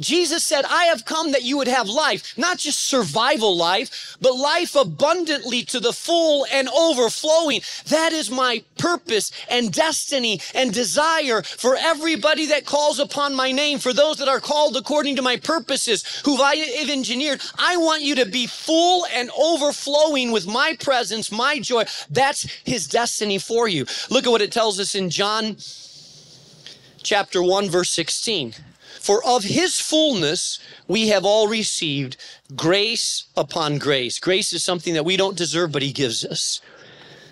Jesus 0.00 0.44
said, 0.44 0.64
I 0.64 0.84
have 0.84 1.04
come 1.04 1.32
that 1.32 1.44
you 1.44 1.56
would 1.56 1.68
have 1.68 1.88
life, 1.88 2.36
not 2.36 2.58
just 2.58 2.80
survival 2.80 3.56
life, 3.56 4.16
but 4.20 4.36
life 4.36 4.76
abundantly 4.76 5.62
to 5.64 5.80
the 5.80 5.92
full 5.92 6.46
and 6.52 6.68
overflowing. 6.68 7.60
That 7.88 8.12
is 8.12 8.30
my 8.30 8.62
purpose 8.78 9.30
and 9.48 9.72
destiny 9.72 10.40
and 10.54 10.72
desire 10.72 11.42
for 11.42 11.76
everybody 11.76 12.46
that 12.46 12.66
calls 12.66 12.98
upon 12.98 13.34
my 13.34 13.52
name, 13.52 13.78
for 13.78 13.92
those 13.92 14.18
that 14.18 14.28
are 14.28 14.40
called 14.40 14.76
according 14.76 15.16
to 15.16 15.22
my 15.22 15.36
purposes, 15.36 16.22
who 16.24 16.40
I 16.42 16.56
have 16.56 16.90
engineered. 16.90 17.40
I 17.58 17.76
want 17.76 18.02
you 18.02 18.14
to 18.16 18.26
be 18.26 18.46
full 18.46 19.06
and 19.12 19.30
overflowing 19.38 20.30
with 20.30 20.46
my 20.46 20.76
presence, 20.78 21.32
my 21.32 21.58
joy. 21.58 21.84
That's 22.10 22.42
his 22.64 22.86
destiny 22.86 23.38
for 23.38 23.68
you. 23.68 23.86
Look 24.10 24.26
at 24.26 24.30
what 24.30 24.42
it 24.42 24.52
tells 24.52 24.78
us 24.78 24.94
in 24.94 25.08
John 25.10 25.56
chapter 27.02 27.42
1, 27.42 27.70
verse 27.70 27.90
16. 27.90 28.54
For 29.00 29.24
of 29.26 29.44
his 29.44 29.80
fullness 29.80 30.58
we 30.88 31.08
have 31.08 31.24
all 31.24 31.48
received 31.48 32.16
grace 32.54 33.24
upon 33.36 33.78
grace. 33.78 34.18
Grace 34.18 34.52
is 34.52 34.64
something 34.64 34.94
that 34.94 35.04
we 35.04 35.16
don't 35.16 35.36
deserve, 35.36 35.72
but 35.72 35.82
he 35.82 35.92
gives 35.92 36.24
us. 36.24 36.60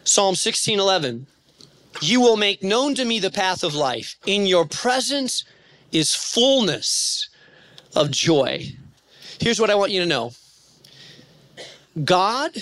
Psalm 0.04 0.34
16 0.34 0.78
11. 0.78 1.26
You 2.00 2.20
will 2.20 2.36
make 2.36 2.62
known 2.62 2.94
to 2.96 3.04
me 3.04 3.18
the 3.18 3.30
path 3.30 3.62
of 3.62 3.74
life. 3.74 4.16
In 4.26 4.46
your 4.46 4.66
presence 4.66 5.44
is 5.92 6.14
fullness 6.14 7.28
of 7.94 8.10
joy. 8.10 8.66
Here's 9.40 9.60
what 9.60 9.70
I 9.70 9.74
want 9.74 9.92
you 9.92 10.00
to 10.00 10.06
know 10.06 10.32
God 12.04 12.52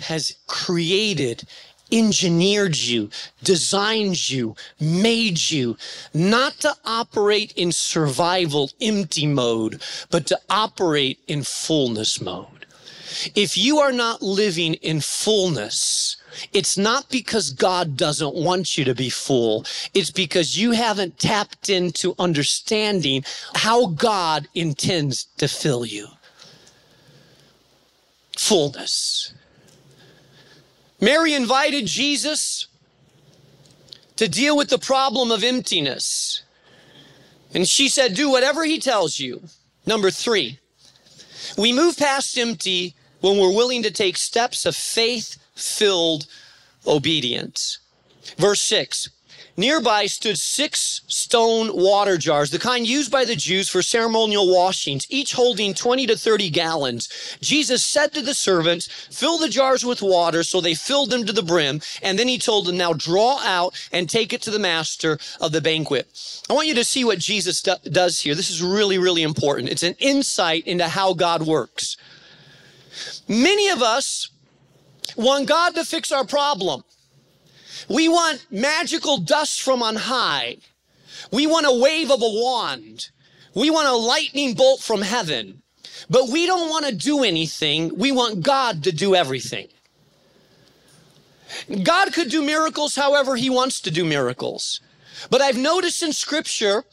has 0.00 0.36
created 0.46 1.44
engineered 1.92 2.76
you, 2.76 3.10
designed 3.42 4.28
you, 4.28 4.56
made 4.80 5.50
you 5.50 5.76
not 6.12 6.54
to 6.60 6.74
operate 6.84 7.52
in 7.56 7.72
survival 7.72 8.70
empty 8.80 9.26
mode, 9.26 9.82
but 10.10 10.26
to 10.26 10.38
operate 10.48 11.18
in 11.26 11.42
fullness 11.42 12.20
mode. 12.20 12.66
If 13.34 13.56
you 13.56 13.78
are 13.78 13.92
not 13.92 14.22
living 14.22 14.74
in 14.74 15.00
fullness, 15.00 16.16
it's 16.52 16.76
not 16.76 17.08
because 17.10 17.50
God 17.50 17.96
doesn't 17.96 18.34
want 18.34 18.76
you 18.76 18.84
to 18.84 18.94
be 18.94 19.08
full. 19.08 19.64
It's 19.94 20.10
because 20.10 20.58
you 20.58 20.72
haven't 20.72 21.18
tapped 21.18 21.70
into 21.70 22.14
understanding 22.18 23.24
how 23.54 23.86
God 23.86 24.48
intends 24.54 25.26
to 25.36 25.46
fill 25.46 25.84
you. 25.84 26.08
Fullness. 28.36 29.32
Mary 31.04 31.34
invited 31.34 31.84
Jesus 31.84 32.66
to 34.16 34.26
deal 34.26 34.56
with 34.56 34.70
the 34.70 34.78
problem 34.78 35.30
of 35.30 35.44
emptiness. 35.44 36.42
And 37.52 37.68
she 37.68 37.90
said, 37.90 38.14
Do 38.14 38.30
whatever 38.30 38.64
he 38.64 38.78
tells 38.78 39.18
you. 39.18 39.42
Number 39.86 40.10
three, 40.10 40.58
we 41.58 41.74
move 41.74 41.98
past 41.98 42.38
empty 42.38 42.94
when 43.20 43.38
we're 43.38 43.54
willing 43.54 43.82
to 43.82 43.90
take 43.90 44.16
steps 44.16 44.64
of 44.64 44.74
faith 44.74 45.36
filled 45.54 46.26
obedience. 46.86 47.80
Verse 48.38 48.62
six, 48.62 49.10
Nearby 49.56 50.06
stood 50.06 50.36
six 50.36 51.02
stone 51.06 51.70
water 51.72 52.18
jars, 52.18 52.50
the 52.50 52.58
kind 52.58 52.86
used 52.86 53.12
by 53.12 53.24
the 53.24 53.36
Jews 53.36 53.68
for 53.68 53.82
ceremonial 53.82 54.52
washings, 54.52 55.06
each 55.08 55.34
holding 55.34 55.74
20 55.74 56.08
to 56.08 56.16
30 56.16 56.50
gallons. 56.50 57.38
Jesus 57.40 57.84
said 57.84 58.12
to 58.14 58.20
the 58.20 58.34
servants, 58.34 58.88
Fill 59.10 59.38
the 59.38 59.48
jars 59.48 59.84
with 59.84 60.02
water. 60.02 60.42
So 60.42 60.60
they 60.60 60.74
filled 60.74 61.10
them 61.10 61.24
to 61.26 61.32
the 61.32 61.42
brim. 61.42 61.80
And 62.02 62.18
then 62.18 62.26
he 62.26 62.38
told 62.38 62.66
them, 62.66 62.76
Now 62.76 62.94
draw 62.94 63.38
out 63.44 63.74
and 63.92 64.10
take 64.10 64.32
it 64.32 64.42
to 64.42 64.50
the 64.50 64.58
master 64.58 65.18
of 65.40 65.52
the 65.52 65.60
banquet. 65.60 66.08
I 66.50 66.52
want 66.52 66.66
you 66.66 66.74
to 66.74 66.84
see 66.84 67.04
what 67.04 67.20
Jesus 67.20 67.62
do- 67.62 67.76
does 67.84 68.20
here. 68.20 68.34
This 68.34 68.50
is 68.50 68.60
really, 68.60 68.98
really 68.98 69.22
important. 69.22 69.68
It's 69.68 69.84
an 69.84 69.94
insight 70.00 70.66
into 70.66 70.88
how 70.88 71.14
God 71.14 71.46
works. 71.46 71.96
Many 73.28 73.68
of 73.68 73.82
us 73.82 74.30
want 75.16 75.46
God 75.46 75.76
to 75.76 75.84
fix 75.84 76.10
our 76.10 76.24
problem. 76.24 76.82
We 77.88 78.08
want 78.08 78.46
magical 78.50 79.18
dust 79.18 79.62
from 79.62 79.82
on 79.82 79.96
high. 79.96 80.58
We 81.30 81.46
want 81.46 81.66
a 81.66 81.72
wave 81.72 82.10
of 82.10 82.22
a 82.22 82.28
wand. 82.28 83.10
We 83.54 83.70
want 83.70 83.88
a 83.88 83.94
lightning 83.94 84.54
bolt 84.54 84.80
from 84.80 85.02
heaven. 85.02 85.62
But 86.10 86.28
we 86.28 86.46
don't 86.46 86.68
want 86.68 86.86
to 86.86 86.94
do 86.94 87.22
anything. 87.22 87.96
We 87.96 88.12
want 88.12 88.42
God 88.42 88.84
to 88.84 88.92
do 88.92 89.14
everything. 89.14 89.68
God 91.82 92.12
could 92.12 92.30
do 92.30 92.42
miracles 92.42 92.96
however 92.96 93.36
he 93.36 93.48
wants 93.48 93.80
to 93.82 93.90
do 93.90 94.04
miracles. 94.04 94.80
But 95.30 95.40
I've 95.40 95.56
noticed 95.56 96.02
in 96.02 96.12
scripture 96.12 96.84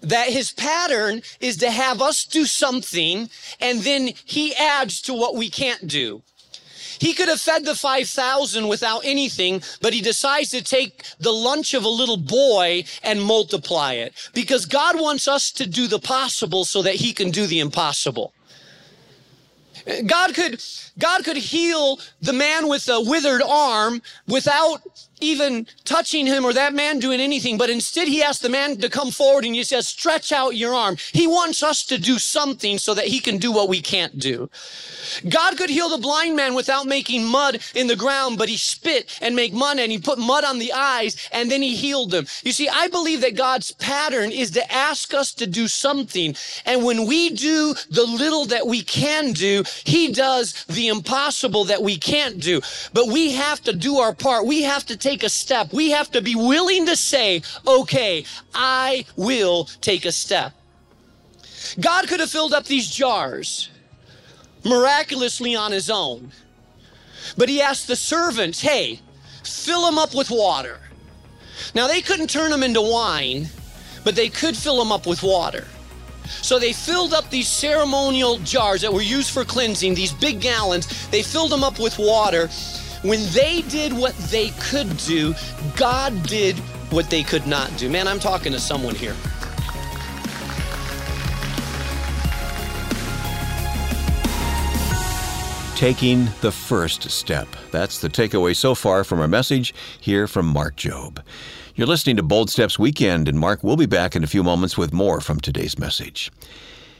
that 0.00 0.28
his 0.28 0.52
pattern 0.52 1.22
is 1.40 1.56
to 1.58 1.70
have 1.70 2.02
us 2.02 2.24
do 2.24 2.44
something 2.44 3.30
and 3.60 3.80
then 3.82 4.12
he 4.24 4.54
adds 4.54 5.00
to 5.02 5.14
what 5.14 5.36
we 5.36 5.50
can't 5.50 5.86
do. 5.86 6.22
He 6.98 7.14
could 7.14 7.28
have 7.28 7.40
fed 7.40 7.64
the 7.64 7.74
5,000 7.74 8.68
without 8.68 9.04
anything, 9.04 9.62
but 9.80 9.92
he 9.92 10.00
decides 10.00 10.50
to 10.50 10.62
take 10.62 11.04
the 11.18 11.32
lunch 11.32 11.74
of 11.74 11.84
a 11.84 11.88
little 11.88 12.16
boy 12.16 12.84
and 13.02 13.22
multiply 13.22 13.94
it 13.94 14.14
because 14.34 14.66
God 14.66 15.00
wants 15.00 15.28
us 15.28 15.50
to 15.52 15.66
do 15.66 15.86
the 15.86 15.98
possible 15.98 16.64
so 16.64 16.82
that 16.82 16.96
he 16.96 17.12
can 17.12 17.30
do 17.30 17.46
the 17.46 17.60
impossible. 17.60 18.32
God 20.06 20.34
could, 20.34 20.62
God 20.98 21.24
could 21.24 21.36
heal 21.36 21.98
the 22.20 22.32
man 22.32 22.68
with 22.68 22.88
a 22.88 23.00
withered 23.00 23.42
arm 23.42 24.02
without 24.26 24.82
even 25.20 25.66
touching 25.84 26.26
him 26.26 26.44
or 26.44 26.52
that 26.52 26.74
man 26.74 26.98
doing 26.98 27.20
anything, 27.20 27.58
but 27.58 27.70
instead 27.70 28.08
he 28.08 28.22
asked 28.22 28.42
the 28.42 28.48
man 28.48 28.76
to 28.78 28.88
come 28.88 29.10
forward 29.10 29.44
and 29.44 29.54
he 29.54 29.64
says, 29.64 29.88
stretch 29.88 30.32
out 30.32 30.56
your 30.56 30.74
arm. 30.74 30.96
He 31.12 31.26
wants 31.26 31.62
us 31.62 31.84
to 31.86 31.98
do 31.98 32.18
something 32.18 32.78
so 32.78 32.94
that 32.94 33.06
he 33.06 33.20
can 33.20 33.38
do 33.38 33.52
what 33.52 33.68
we 33.68 33.80
can't 33.80 34.18
do. 34.18 34.50
God 35.28 35.56
could 35.56 35.70
heal 35.70 35.88
the 35.88 35.98
blind 35.98 36.36
man 36.36 36.54
without 36.54 36.86
making 36.86 37.24
mud 37.24 37.60
in 37.74 37.86
the 37.86 37.96
ground, 37.96 38.38
but 38.38 38.48
he 38.48 38.56
spit 38.56 39.18
and 39.20 39.34
make 39.34 39.52
mud 39.52 39.78
and 39.78 39.90
he 39.90 39.98
put 39.98 40.18
mud 40.18 40.44
on 40.44 40.58
the 40.58 40.72
eyes 40.72 41.28
and 41.32 41.50
then 41.50 41.62
he 41.62 41.76
healed 41.76 42.10
them. 42.10 42.26
You 42.42 42.52
see, 42.52 42.68
I 42.68 42.88
believe 42.88 43.20
that 43.22 43.36
God's 43.36 43.72
pattern 43.72 44.30
is 44.30 44.50
to 44.52 44.72
ask 44.72 45.14
us 45.14 45.32
to 45.34 45.46
do 45.46 45.68
something. 45.68 46.36
And 46.64 46.84
when 46.84 47.06
we 47.06 47.30
do 47.30 47.74
the 47.90 48.04
little 48.04 48.44
that 48.46 48.66
we 48.66 48.82
can 48.82 49.32
do, 49.32 49.64
he 49.84 50.12
does 50.12 50.64
the 50.64 50.88
impossible 50.88 51.64
that 51.64 51.82
we 51.82 51.96
can't 51.96 52.40
do. 52.40 52.60
But 52.92 53.08
we 53.08 53.32
have 53.32 53.62
to 53.62 53.72
do 53.72 53.96
our 53.96 54.14
part. 54.14 54.46
We 54.46 54.62
have 54.62 54.84
to 54.86 54.96
take 54.96 55.07
a 55.22 55.28
step. 55.28 55.72
We 55.72 55.90
have 55.90 56.10
to 56.12 56.20
be 56.20 56.34
willing 56.34 56.86
to 56.86 56.96
say, 56.96 57.42
okay, 57.66 58.24
I 58.54 59.04
will 59.16 59.64
take 59.80 60.04
a 60.04 60.12
step. 60.12 60.52
God 61.80 62.08
could 62.08 62.20
have 62.20 62.30
filled 62.30 62.54
up 62.54 62.64
these 62.64 62.90
jars 62.90 63.70
miraculously 64.64 65.56
on 65.56 65.72
his 65.72 65.90
own. 65.90 66.30
But 67.36 67.48
he 67.48 67.60
asked 67.60 67.86
the 67.86 67.96
servants, 67.96 68.60
hey, 68.60 69.00
fill 69.44 69.82
them 69.82 69.98
up 69.98 70.14
with 70.14 70.30
water. 70.30 70.80
Now 71.74 71.86
they 71.86 72.00
couldn't 72.00 72.30
turn 72.30 72.50
them 72.50 72.62
into 72.62 72.80
wine, 72.80 73.48
but 74.04 74.14
they 74.14 74.28
could 74.28 74.56
fill 74.56 74.78
them 74.78 74.92
up 74.92 75.06
with 75.06 75.22
water. 75.22 75.66
So 76.42 76.58
they 76.58 76.72
filled 76.72 77.14
up 77.14 77.30
these 77.30 77.48
ceremonial 77.48 78.38
jars 78.38 78.82
that 78.82 78.92
were 78.92 79.02
used 79.02 79.30
for 79.30 79.44
cleansing, 79.44 79.94
these 79.94 80.12
big 80.12 80.40
gallons, 80.40 81.08
they 81.08 81.22
filled 81.22 81.50
them 81.50 81.64
up 81.64 81.78
with 81.78 81.98
water. 81.98 82.48
When 83.02 83.20
they 83.32 83.62
did 83.62 83.92
what 83.92 84.16
they 84.16 84.50
could 84.58 84.96
do, 84.96 85.34
God 85.76 86.20
did 86.24 86.56
what 86.90 87.08
they 87.10 87.22
could 87.22 87.46
not 87.46 87.74
do. 87.76 87.88
Man, 87.88 88.08
I'm 88.08 88.18
talking 88.18 88.50
to 88.50 88.58
someone 88.58 88.96
here. 88.96 89.14
Taking 95.76 96.24
the 96.40 96.50
first 96.50 97.08
step. 97.08 97.46
That's 97.70 98.00
the 98.00 98.08
takeaway 98.08 98.56
so 98.56 98.74
far 98.74 99.04
from 99.04 99.20
our 99.20 99.28
message 99.28 99.72
here 100.00 100.26
from 100.26 100.46
Mark 100.46 100.74
Jobe. 100.74 101.22
You're 101.76 101.86
listening 101.86 102.16
to 102.16 102.24
Bold 102.24 102.50
Steps 102.50 102.80
Weekend, 102.80 103.28
and 103.28 103.38
Mark 103.38 103.62
will 103.62 103.76
be 103.76 103.86
back 103.86 104.16
in 104.16 104.24
a 104.24 104.26
few 104.26 104.42
moments 104.42 104.76
with 104.76 104.92
more 104.92 105.20
from 105.20 105.38
today's 105.38 105.78
message. 105.78 106.32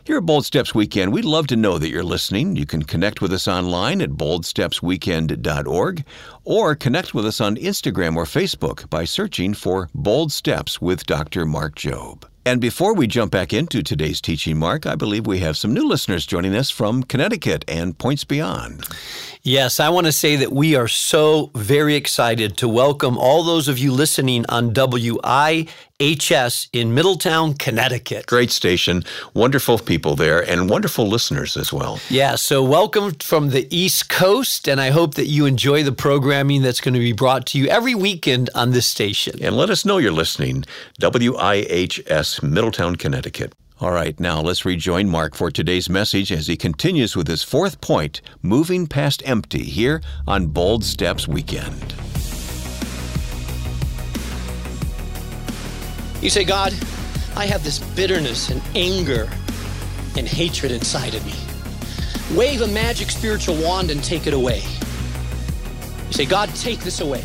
Here 0.09 0.17
at 0.17 0.25
Bold 0.25 0.47
Steps 0.47 0.75
Weekend, 0.75 1.13
we'd 1.13 1.27
love 1.27 1.49
to 1.49 1.55
know 1.55 1.77
that 1.77 1.91
you're 1.91 2.03
listening. 2.03 2.57
You 2.57 2.65
can 2.65 2.83
connect 2.83 3.21
with 3.21 3.31
us 3.31 3.47
online 3.47 4.01
at 4.01 4.13
boldstepsweekend.org 4.13 6.05
or 6.45 6.75
connect 6.75 7.13
with 7.13 7.27
us 7.27 7.43
on 7.43 7.57
Instagram 7.57 8.17
or 8.17 8.25
Facebook 8.25 8.89
by 8.89 9.05
searching 9.05 9.53
for 9.53 9.91
Bold 9.95 10.33
Steps 10.33 10.81
with 10.81 11.05
Dr. 11.05 11.45
Mark 11.45 11.77
Jobe. 11.77 12.25
And 12.47 12.63
before 12.63 12.95
we 12.95 13.07
jump 13.07 13.33
back 13.33 13.53
into 13.53 13.83
today's 13.83 14.23
teaching, 14.23 14.57
Mark, 14.57 14.87
I 14.87 14.95
believe 14.95 15.27
we 15.27 15.41
have 15.41 15.59
some 15.59 15.75
new 15.75 15.87
listeners 15.87 16.25
joining 16.25 16.57
us 16.57 16.71
from 16.71 17.03
Connecticut 17.03 17.63
and 17.69 17.99
Points 17.99 18.25
Beyond. 18.25 18.87
Yes, 19.43 19.79
I 19.79 19.91
want 19.91 20.07
to 20.07 20.13
say 20.13 20.37
that 20.37 20.53
we 20.53 20.75
are 20.75 20.89
so 20.89 21.51
very 21.55 21.95
excited 21.95 22.57
to 22.57 22.67
welcome 22.67 23.19
all 23.19 23.43
those 23.43 23.69
of 23.69 23.79
you 23.79 23.93
listening 23.93 24.47
on 24.49 24.73
WIHS 26.01 26.69
in 26.73 26.95
Middletown, 26.95 27.55
Connecticut. 27.55 28.27
Great 28.29 28.53
station, 28.53 29.03
wonderful 29.35 29.81
people 29.81 30.15
there, 30.15 30.49
and 30.49 30.71
wonderful 30.71 31.09
listeners 31.09 31.57
as 31.57 31.73
well. 31.73 31.99
Yeah, 32.09 32.37
so 32.37 32.63
welcome 32.63 33.15
from 33.15 33.49
the 33.49 33.67
East 33.77 34.09
Coast, 34.09 34.69
and 34.69 34.81
I 34.81 34.91
hope 34.91 35.15
that 35.15 35.27
you 35.27 35.45
enjoy 35.45 35.83
the 35.83 35.91
programming 35.91 36.63
that's 36.63 36.81
going 36.81 36.95
to 36.95 37.01
be 37.01 37.13
brought 37.13 37.47
to 37.47 37.59
you 37.59 37.67
every 37.67 37.97
weekend 37.97 38.49
on 38.55 38.71
this 38.71 38.87
station. 38.87 39.43
And 39.43 39.57
let 39.57 39.71
us 39.71 39.85
know 39.85 39.99
you're 39.99 40.13
listening. 40.13 40.65
WIHS, 41.01 42.45
Middletown, 42.45 42.95
Connecticut. 42.95 43.53
All 43.81 43.91
right, 43.91 44.19
now 44.21 44.41
let's 44.41 44.65
rejoin 44.65 45.09
Mark 45.09 45.35
for 45.35 45.51
today's 45.51 45.89
message 45.89 46.31
as 46.31 46.47
he 46.47 46.57
continues 46.57 47.17
with 47.17 47.27
his 47.27 47.43
fourth 47.43 47.81
point 47.81 48.21
moving 48.41 48.87
past 48.87 49.21
empty 49.27 49.65
here 49.65 50.01
on 50.29 50.47
Bold 50.47 50.85
Steps 50.85 51.27
Weekend. 51.27 51.95
You 56.21 56.31
say, 56.31 56.45
God, 56.45 56.73
I 57.37 57.47
have 57.47 57.63
this 57.63 57.79
bitterness 57.79 58.51
and 58.51 58.61
anger 58.75 59.29
and 60.17 60.27
hatred 60.27 60.73
inside 60.73 61.15
of 61.15 61.25
me. 61.25 61.35
Wave 62.37 62.61
a 62.61 62.67
magic 62.67 63.11
spiritual 63.11 63.55
wand 63.63 63.91
and 63.91 64.03
take 64.03 64.27
it 64.27 64.35
away. 64.35 64.63
You 66.09 66.13
say, 66.13 66.27
God, 66.27 66.49
take 66.57 66.81
this 66.81 67.01
away. 67.01 67.25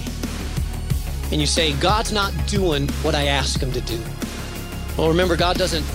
And 1.32 1.42
you 1.42 1.48
say, 1.48 1.74
God's 1.74 2.12
not 2.12 2.32
doing 2.48 2.88
what 3.02 3.16
I 3.16 3.26
ask 3.28 3.60
him 3.60 3.72
to 3.72 3.82
do. 3.82 4.00
Well, 4.98 5.08
remember, 5.10 5.36
God 5.36 5.58
doesn't 5.58 5.86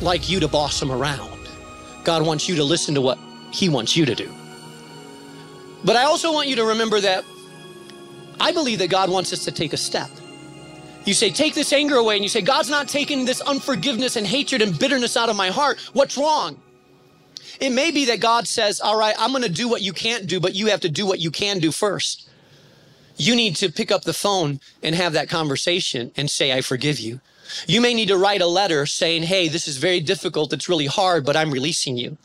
like 0.00 0.30
you 0.30 0.40
to 0.40 0.48
boss 0.48 0.80
him 0.80 0.90
around. 0.90 1.48
God 2.04 2.24
wants 2.24 2.48
you 2.48 2.56
to 2.56 2.64
listen 2.64 2.94
to 2.94 3.00
what 3.00 3.18
he 3.50 3.68
wants 3.68 3.96
you 3.96 4.06
to 4.06 4.14
do. 4.14 4.32
But 5.84 5.96
I 5.96 6.04
also 6.04 6.32
want 6.32 6.48
you 6.48 6.56
to 6.56 6.64
remember 6.64 7.00
that 7.00 7.24
I 8.40 8.52
believe 8.52 8.78
that 8.78 8.88
God 8.88 9.10
wants 9.10 9.32
us 9.32 9.44
to 9.44 9.52
take 9.52 9.72
a 9.72 9.76
step. 9.76 10.10
You 11.06 11.14
say, 11.14 11.30
take 11.30 11.54
this 11.54 11.72
anger 11.72 11.96
away, 11.96 12.16
and 12.16 12.24
you 12.24 12.28
say, 12.28 12.42
God's 12.42 12.68
not 12.68 12.88
taking 12.88 13.24
this 13.24 13.40
unforgiveness 13.40 14.16
and 14.16 14.26
hatred 14.26 14.60
and 14.60 14.76
bitterness 14.76 15.16
out 15.16 15.28
of 15.28 15.36
my 15.36 15.48
heart. 15.48 15.78
What's 15.92 16.18
wrong? 16.18 16.60
It 17.60 17.70
may 17.70 17.92
be 17.92 18.06
that 18.06 18.20
God 18.20 18.48
says, 18.48 18.80
All 18.80 18.98
right, 18.98 19.14
I'm 19.18 19.30
going 19.30 19.44
to 19.44 19.48
do 19.48 19.68
what 19.68 19.82
you 19.82 19.92
can't 19.92 20.26
do, 20.26 20.40
but 20.40 20.54
you 20.54 20.66
have 20.66 20.80
to 20.80 20.88
do 20.88 21.06
what 21.06 21.20
you 21.20 21.30
can 21.30 21.60
do 21.60 21.70
first. 21.70 22.28
You 23.16 23.34
need 23.34 23.56
to 23.56 23.70
pick 23.70 23.90
up 23.90 24.02
the 24.02 24.12
phone 24.12 24.60
and 24.82 24.94
have 24.94 25.14
that 25.14 25.30
conversation 25.30 26.10
and 26.16 26.28
say, 26.28 26.52
I 26.52 26.60
forgive 26.60 26.98
you. 26.98 27.20
You 27.66 27.80
may 27.80 27.94
need 27.94 28.08
to 28.08 28.18
write 28.18 28.42
a 28.42 28.46
letter 28.46 28.84
saying, 28.84 29.22
Hey, 29.22 29.48
this 29.48 29.68
is 29.68 29.76
very 29.76 30.00
difficult. 30.00 30.52
It's 30.52 30.68
really 30.68 30.86
hard, 30.86 31.24
but 31.24 31.36
I'm 31.36 31.52
releasing 31.52 31.96
you. 31.96 32.18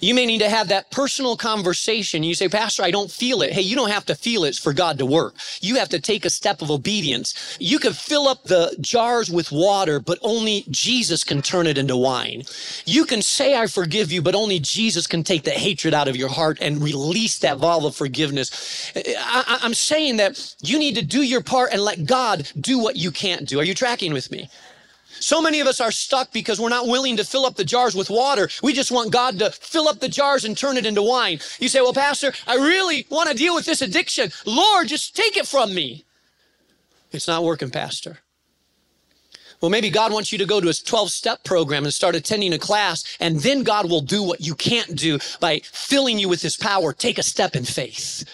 You 0.00 0.14
may 0.14 0.26
need 0.26 0.38
to 0.38 0.48
have 0.48 0.68
that 0.68 0.90
personal 0.90 1.36
conversation. 1.36 2.22
You 2.22 2.34
say, 2.34 2.48
Pastor, 2.48 2.82
I 2.82 2.90
don't 2.90 3.10
feel 3.10 3.42
it. 3.42 3.52
Hey, 3.52 3.62
you 3.62 3.76
don't 3.76 3.90
have 3.90 4.06
to 4.06 4.14
feel 4.14 4.44
it 4.44 4.56
for 4.56 4.72
God 4.72 4.98
to 4.98 5.06
work. 5.06 5.34
You 5.60 5.76
have 5.76 5.88
to 5.90 6.00
take 6.00 6.24
a 6.24 6.30
step 6.30 6.62
of 6.62 6.70
obedience. 6.70 7.56
You 7.60 7.78
can 7.78 7.92
fill 7.92 8.28
up 8.28 8.44
the 8.44 8.76
jars 8.80 9.30
with 9.30 9.52
water, 9.52 10.00
but 10.00 10.18
only 10.22 10.64
Jesus 10.70 11.24
can 11.24 11.42
turn 11.42 11.66
it 11.66 11.78
into 11.78 11.96
wine. 11.96 12.42
You 12.84 13.04
can 13.04 13.22
say, 13.22 13.56
I 13.56 13.66
forgive 13.66 14.12
you, 14.12 14.22
but 14.22 14.34
only 14.34 14.58
Jesus 14.58 15.06
can 15.06 15.22
take 15.22 15.44
the 15.44 15.50
hatred 15.50 15.94
out 15.94 16.08
of 16.08 16.16
your 16.16 16.28
heart 16.28 16.58
and 16.60 16.82
release 16.82 17.38
that 17.40 17.58
valve 17.58 17.84
of 17.84 17.96
forgiveness. 17.96 18.92
I, 18.96 19.60
am 19.62 19.74
saying 19.74 20.16
that 20.16 20.54
you 20.62 20.78
need 20.78 20.94
to 20.96 21.04
do 21.04 21.22
your 21.22 21.42
part 21.42 21.72
and 21.72 21.82
let 21.82 22.06
God 22.06 22.50
do 22.60 22.78
what 22.78 22.96
you 22.96 23.10
can't 23.10 23.48
do. 23.48 23.60
Are 23.60 23.64
you 23.64 23.74
tracking 23.74 24.12
with 24.12 24.30
me? 24.30 24.48
So 25.22 25.40
many 25.40 25.60
of 25.60 25.68
us 25.68 25.80
are 25.80 25.92
stuck 25.92 26.32
because 26.32 26.60
we're 26.60 26.68
not 26.68 26.88
willing 26.88 27.16
to 27.16 27.24
fill 27.24 27.46
up 27.46 27.54
the 27.54 27.64
jars 27.64 27.94
with 27.94 28.10
water. 28.10 28.48
We 28.60 28.72
just 28.72 28.90
want 28.90 29.12
God 29.12 29.38
to 29.38 29.50
fill 29.50 29.86
up 29.86 30.00
the 30.00 30.08
jars 30.08 30.44
and 30.44 30.58
turn 30.58 30.76
it 30.76 30.84
into 30.84 31.00
wine. 31.00 31.38
You 31.60 31.68
say, 31.68 31.80
Well, 31.80 31.94
Pastor, 31.94 32.32
I 32.46 32.56
really 32.56 33.06
want 33.08 33.30
to 33.30 33.36
deal 33.36 33.54
with 33.54 33.64
this 33.64 33.82
addiction. 33.82 34.32
Lord, 34.44 34.88
just 34.88 35.14
take 35.14 35.36
it 35.36 35.46
from 35.46 35.74
me. 35.74 36.04
It's 37.12 37.28
not 37.28 37.44
working, 37.44 37.70
Pastor. 37.70 38.18
Well, 39.60 39.70
maybe 39.70 39.90
God 39.90 40.12
wants 40.12 40.32
you 40.32 40.38
to 40.38 40.44
go 40.44 40.60
to 40.60 40.66
his 40.66 40.82
12 40.82 41.10
step 41.10 41.44
program 41.44 41.84
and 41.84 41.94
start 41.94 42.16
attending 42.16 42.52
a 42.52 42.58
class, 42.58 43.04
and 43.20 43.38
then 43.38 43.62
God 43.62 43.88
will 43.88 44.00
do 44.00 44.24
what 44.24 44.40
you 44.40 44.56
can't 44.56 44.96
do 44.96 45.20
by 45.38 45.60
filling 45.60 46.18
you 46.18 46.28
with 46.28 46.42
his 46.42 46.56
power. 46.56 46.92
Take 46.92 47.18
a 47.18 47.22
step 47.22 47.54
in 47.54 47.64
faith. 47.64 48.24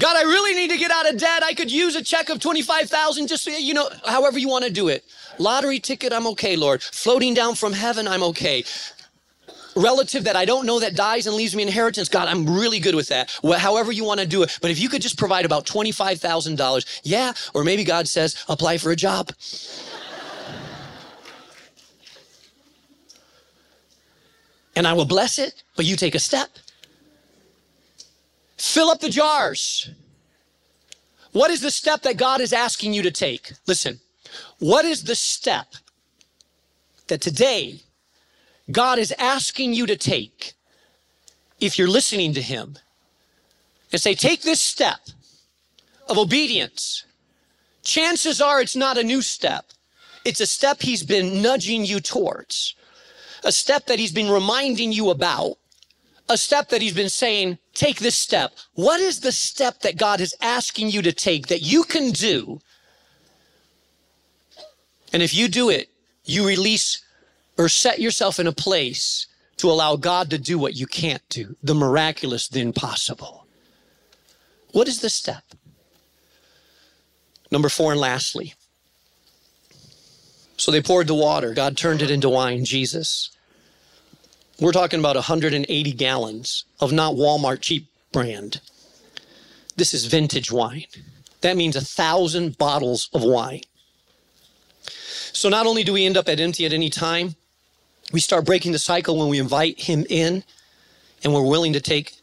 God, 0.00 0.16
I 0.16 0.22
really 0.22 0.54
need 0.54 0.70
to 0.70 0.78
get 0.78 0.90
out 0.90 1.08
of 1.08 1.18
debt. 1.18 1.42
I 1.44 1.52
could 1.52 1.70
use 1.70 1.94
a 1.94 2.02
check 2.02 2.30
of 2.30 2.40
25,000 2.40 3.28
just, 3.28 3.46
you 3.46 3.74
know, 3.74 3.88
however 4.06 4.38
you 4.38 4.48
want 4.48 4.64
to 4.64 4.70
do 4.70 4.88
it. 4.88 5.04
Lottery 5.38 5.78
ticket, 5.78 6.12
I'm 6.12 6.26
okay, 6.28 6.56
Lord. 6.56 6.82
Floating 6.82 7.34
down 7.34 7.54
from 7.54 7.74
heaven, 7.74 8.08
I'm 8.08 8.22
okay. 8.22 8.64
Relative 9.76 10.24
that 10.24 10.36
I 10.36 10.46
don't 10.46 10.64
know 10.64 10.80
that 10.80 10.96
dies 10.96 11.26
and 11.26 11.36
leaves 11.36 11.54
me 11.54 11.62
inheritance, 11.62 12.08
God, 12.08 12.28
I'm 12.28 12.48
really 12.48 12.80
good 12.80 12.94
with 12.94 13.08
that. 13.08 13.38
Well, 13.42 13.58
however 13.58 13.92
you 13.92 14.04
want 14.04 14.20
to 14.20 14.26
do 14.26 14.42
it. 14.42 14.58
But 14.62 14.70
if 14.70 14.80
you 14.80 14.88
could 14.88 15.02
just 15.02 15.18
provide 15.18 15.44
about 15.44 15.66
$25,000, 15.66 17.00
yeah. 17.04 17.32
Or 17.54 17.62
maybe 17.62 17.84
God 17.84 18.08
says, 18.08 18.42
apply 18.48 18.78
for 18.78 18.90
a 18.90 18.96
job. 18.96 19.32
and 24.76 24.86
I 24.86 24.94
will 24.94 25.04
bless 25.04 25.38
it, 25.38 25.62
but 25.76 25.84
you 25.84 25.94
take 25.94 26.14
a 26.14 26.18
step. 26.18 26.48
Fill 28.60 28.90
up 28.90 29.00
the 29.00 29.08
jars. 29.08 29.88
What 31.32 31.50
is 31.50 31.62
the 31.62 31.70
step 31.70 32.02
that 32.02 32.18
God 32.18 32.42
is 32.42 32.52
asking 32.52 32.92
you 32.92 33.00
to 33.02 33.10
take? 33.10 33.54
Listen, 33.66 34.00
what 34.58 34.84
is 34.84 35.04
the 35.04 35.14
step 35.14 35.76
that 37.06 37.22
today 37.22 37.80
God 38.70 38.98
is 38.98 39.14
asking 39.18 39.72
you 39.72 39.86
to 39.86 39.96
take 39.96 40.52
if 41.58 41.78
you're 41.78 41.88
listening 41.88 42.34
to 42.34 42.42
Him 42.42 42.76
and 43.92 44.00
say, 44.00 44.14
take 44.14 44.42
this 44.42 44.60
step 44.60 45.00
of 46.06 46.18
obedience? 46.18 47.06
Chances 47.82 48.42
are 48.42 48.60
it's 48.60 48.76
not 48.76 48.98
a 48.98 49.02
new 49.02 49.22
step. 49.22 49.70
It's 50.26 50.40
a 50.40 50.46
step 50.46 50.82
He's 50.82 51.02
been 51.02 51.40
nudging 51.40 51.86
you 51.86 51.98
towards, 51.98 52.74
a 53.42 53.52
step 53.52 53.86
that 53.86 53.98
He's 53.98 54.12
been 54.12 54.30
reminding 54.30 54.92
you 54.92 55.08
about 55.08 55.56
a 56.30 56.38
step 56.38 56.68
that 56.68 56.80
he's 56.80 56.94
been 56.94 57.10
saying, 57.10 57.58
take 57.80 58.00
this 58.00 58.16
step. 58.16 58.52
What 58.74 59.00
is 59.00 59.20
the 59.20 59.32
step 59.32 59.80
that 59.80 59.96
God 59.96 60.20
is 60.20 60.36
asking 60.42 60.90
you 60.90 61.00
to 61.00 61.12
take 61.12 61.46
that 61.46 61.62
you 61.62 61.82
can 61.82 62.10
do? 62.10 62.60
And 65.14 65.22
if 65.22 65.34
you 65.34 65.48
do 65.48 65.70
it, 65.70 65.88
you 66.24 66.46
release 66.46 67.02
or 67.56 67.70
set 67.70 67.98
yourself 67.98 68.38
in 68.38 68.46
a 68.46 68.52
place 68.52 69.26
to 69.56 69.70
allow 69.70 69.96
God 69.96 70.28
to 70.30 70.38
do 70.38 70.58
what 70.58 70.74
you 70.74 70.86
can't 70.86 71.26
do, 71.30 71.56
the 71.62 71.74
miraculous, 71.74 72.48
the 72.48 72.60
impossible. 72.60 73.46
What 74.72 74.86
is 74.86 75.00
the 75.00 75.10
step? 75.10 75.44
Number 77.50 77.70
four, 77.70 77.92
and 77.92 78.00
lastly. 78.00 78.54
So 80.58 80.70
they 80.70 80.82
poured 80.82 81.06
the 81.06 81.14
water. 81.14 81.54
God 81.54 81.78
turned 81.78 82.02
it 82.02 82.10
into 82.10 82.28
wine, 82.28 82.64
Jesus. 82.64 83.30
We're 84.60 84.72
talking 84.72 85.00
about 85.00 85.16
180 85.16 85.92
gallons 85.92 86.66
of 86.80 86.92
not 86.92 87.14
Walmart 87.14 87.62
cheap 87.62 87.88
brand. 88.12 88.60
This 89.76 89.94
is 89.94 90.04
vintage 90.04 90.52
wine. 90.52 90.84
That 91.40 91.56
means 91.56 91.76
a 91.76 91.80
thousand 91.80 92.58
bottles 92.58 93.08
of 93.14 93.22
wine. 93.22 93.62
So 95.32 95.48
not 95.48 95.66
only 95.66 95.82
do 95.82 95.94
we 95.94 96.04
end 96.04 96.18
up 96.18 96.28
at 96.28 96.40
empty 96.40 96.66
at 96.66 96.74
any 96.74 96.90
time, 96.90 97.36
we 98.12 98.20
start 98.20 98.44
breaking 98.44 98.72
the 98.72 98.78
cycle 98.78 99.16
when 99.16 99.28
we 99.28 99.38
invite 99.38 99.80
him 99.80 100.04
in 100.10 100.44
and 101.24 101.32
we're 101.32 101.40
willing 101.40 101.72
to 101.72 101.80
take 101.80 102.16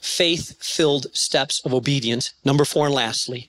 faith 0.00 0.60
filled 0.60 1.06
steps 1.12 1.64
of 1.64 1.72
obedience. 1.72 2.32
Number 2.44 2.64
four, 2.64 2.86
and 2.86 2.94
lastly, 2.96 3.48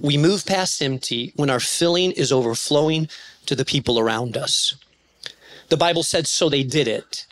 we 0.00 0.18
move 0.18 0.44
past 0.44 0.82
empty 0.82 1.32
when 1.36 1.48
our 1.48 1.60
filling 1.60 2.12
is 2.12 2.30
overflowing 2.30 3.08
to 3.46 3.56
the 3.56 3.64
people 3.64 3.98
around 3.98 4.36
us. 4.36 4.74
The 5.70 5.78
Bible 5.78 6.02
said, 6.02 6.26
so 6.26 6.50
they 6.50 6.62
did 6.62 6.88
it. 6.88 7.24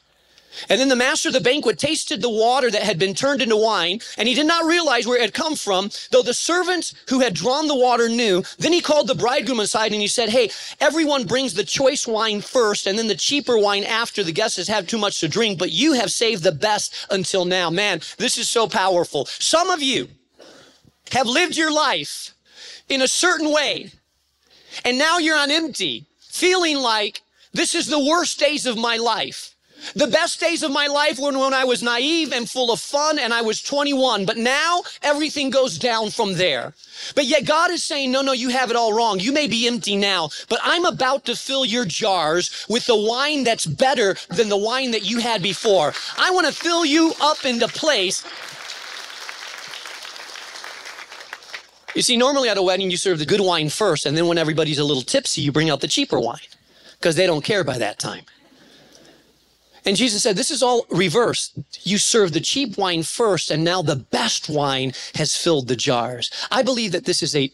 And 0.68 0.80
then 0.80 0.88
the 0.88 0.96
master 0.96 1.28
of 1.28 1.34
the 1.34 1.40
banquet 1.40 1.78
tasted 1.78 2.20
the 2.20 2.28
water 2.28 2.70
that 2.70 2.82
had 2.82 2.98
been 2.98 3.14
turned 3.14 3.42
into 3.42 3.56
wine, 3.56 4.00
and 4.16 4.28
he 4.28 4.34
did 4.34 4.46
not 4.46 4.64
realize 4.64 5.06
where 5.06 5.18
it 5.18 5.22
had 5.22 5.34
come 5.34 5.56
from, 5.56 5.90
though 6.10 6.22
the 6.22 6.34
servants 6.34 6.94
who 7.08 7.20
had 7.20 7.34
drawn 7.34 7.68
the 7.68 7.74
water 7.74 8.08
knew. 8.08 8.42
Then 8.58 8.72
he 8.72 8.80
called 8.80 9.08
the 9.08 9.14
bridegroom 9.14 9.60
aside 9.60 9.92
and 9.92 10.00
he 10.00 10.08
said, 10.08 10.28
Hey, 10.28 10.50
everyone 10.80 11.24
brings 11.24 11.54
the 11.54 11.64
choice 11.64 12.06
wine 12.06 12.40
first 12.40 12.86
and 12.86 12.98
then 12.98 13.08
the 13.08 13.14
cheaper 13.14 13.58
wine 13.58 13.84
after 13.84 14.22
the 14.22 14.32
guests 14.32 14.68
have 14.68 14.86
too 14.86 14.98
much 14.98 15.20
to 15.20 15.28
drink, 15.28 15.58
but 15.58 15.72
you 15.72 15.94
have 15.94 16.10
saved 16.10 16.42
the 16.42 16.52
best 16.52 17.06
until 17.10 17.44
now. 17.44 17.70
Man, 17.70 18.00
this 18.18 18.38
is 18.38 18.48
so 18.48 18.66
powerful. 18.66 19.26
Some 19.26 19.70
of 19.70 19.82
you 19.82 20.08
have 21.10 21.26
lived 21.26 21.56
your 21.56 21.72
life 21.72 22.34
in 22.88 23.02
a 23.02 23.08
certain 23.08 23.52
way, 23.52 23.90
and 24.84 24.98
now 24.98 25.18
you're 25.18 25.38
on 25.38 25.50
empty, 25.50 26.06
feeling 26.18 26.76
like 26.76 27.22
this 27.52 27.74
is 27.74 27.86
the 27.86 28.04
worst 28.04 28.38
days 28.38 28.66
of 28.66 28.76
my 28.76 28.96
life. 28.96 29.51
The 29.94 30.06
best 30.06 30.40
days 30.40 30.62
of 30.62 30.70
my 30.70 30.86
life 30.86 31.18
were 31.18 31.36
when 31.36 31.54
I 31.54 31.64
was 31.64 31.82
naive 31.82 32.32
and 32.32 32.48
full 32.48 32.72
of 32.72 32.80
fun 32.80 33.18
and 33.18 33.32
I 33.34 33.42
was 33.42 33.62
21. 33.62 34.24
But 34.24 34.36
now 34.36 34.82
everything 35.02 35.50
goes 35.50 35.78
down 35.78 36.10
from 36.10 36.34
there. 36.34 36.74
But 37.14 37.26
yet 37.26 37.44
God 37.44 37.70
is 37.70 37.82
saying, 37.84 38.12
no, 38.12 38.22
no, 38.22 38.32
you 38.32 38.48
have 38.50 38.70
it 38.70 38.76
all 38.76 38.92
wrong. 38.92 39.18
You 39.18 39.32
may 39.32 39.48
be 39.48 39.66
empty 39.66 39.96
now, 39.96 40.30
but 40.48 40.60
I'm 40.62 40.84
about 40.84 41.24
to 41.26 41.36
fill 41.36 41.64
your 41.64 41.84
jars 41.84 42.66
with 42.68 42.86
the 42.86 42.96
wine 42.96 43.44
that's 43.44 43.66
better 43.66 44.16
than 44.30 44.48
the 44.48 44.56
wine 44.56 44.92
that 44.92 45.08
you 45.08 45.18
had 45.18 45.42
before. 45.42 45.92
I 46.16 46.30
want 46.30 46.46
to 46.46 46.52
fill 46.52 46.84
you 46.84 47.12
up 47.20 47.44
into 47.44 47.68
place. 47.68 48.24
You 51.94 52.02
see, 52.02 52.16
normally 52.16 52.48
at 52.48 52.56
a 52.56 52.62
wedding, 52.62 52.90
you 52.90 52.96
serve 52.96 53.18
the 53.18 53.26
good 53.26 53.40
wine 53.40 53.68
first, 53.68 54.06
and 54.06 54.16
then 54.16 54.26
when 54.26 54.38
everybody's 54.38 54.78
a 54.78 54.84
little 54.84 55.02
tipsy, 55.02 55.42
you 55.42 55.52
bring 55.52 55.68
out 55.68 55.80
the 55.80 55.88
cheaper 55.88 56.18
wine 56.18 56.38
because 56.98 57.16
they 57.16 57.26
don't 57.26 57.44
care 57.44 57.64
by 57.64 57.76
that 57.78 57.98
time. 57.98 58.22
And 59.84 59.96
Jesus 59.96 60.22
said, 60.22 60.36
This 60.36 60.50
is 60.50 60.62
all 60.62 60.86
reversed. 60.90 61.58
You 61.82 61.98
serve 61.98 62.32
the 62.32 62.40
cheap 62.40 62.78
wine 62.78 63.02
first, 63.02 63.50
and 63.50 63.64
now 63.64 63.82
the 63.82 63.96
best 63.96 64.48
wine 64.48 64.92
has 65.14 65.36
filled 65.36 65.68
the 65.68 65.76
jars. 65.76 66.30
I 66.50 66.62
believe 66.62 66.92
that 66.92 67.04
this 67.04 67.22
is 67.22 67.34
a 67.34 67.50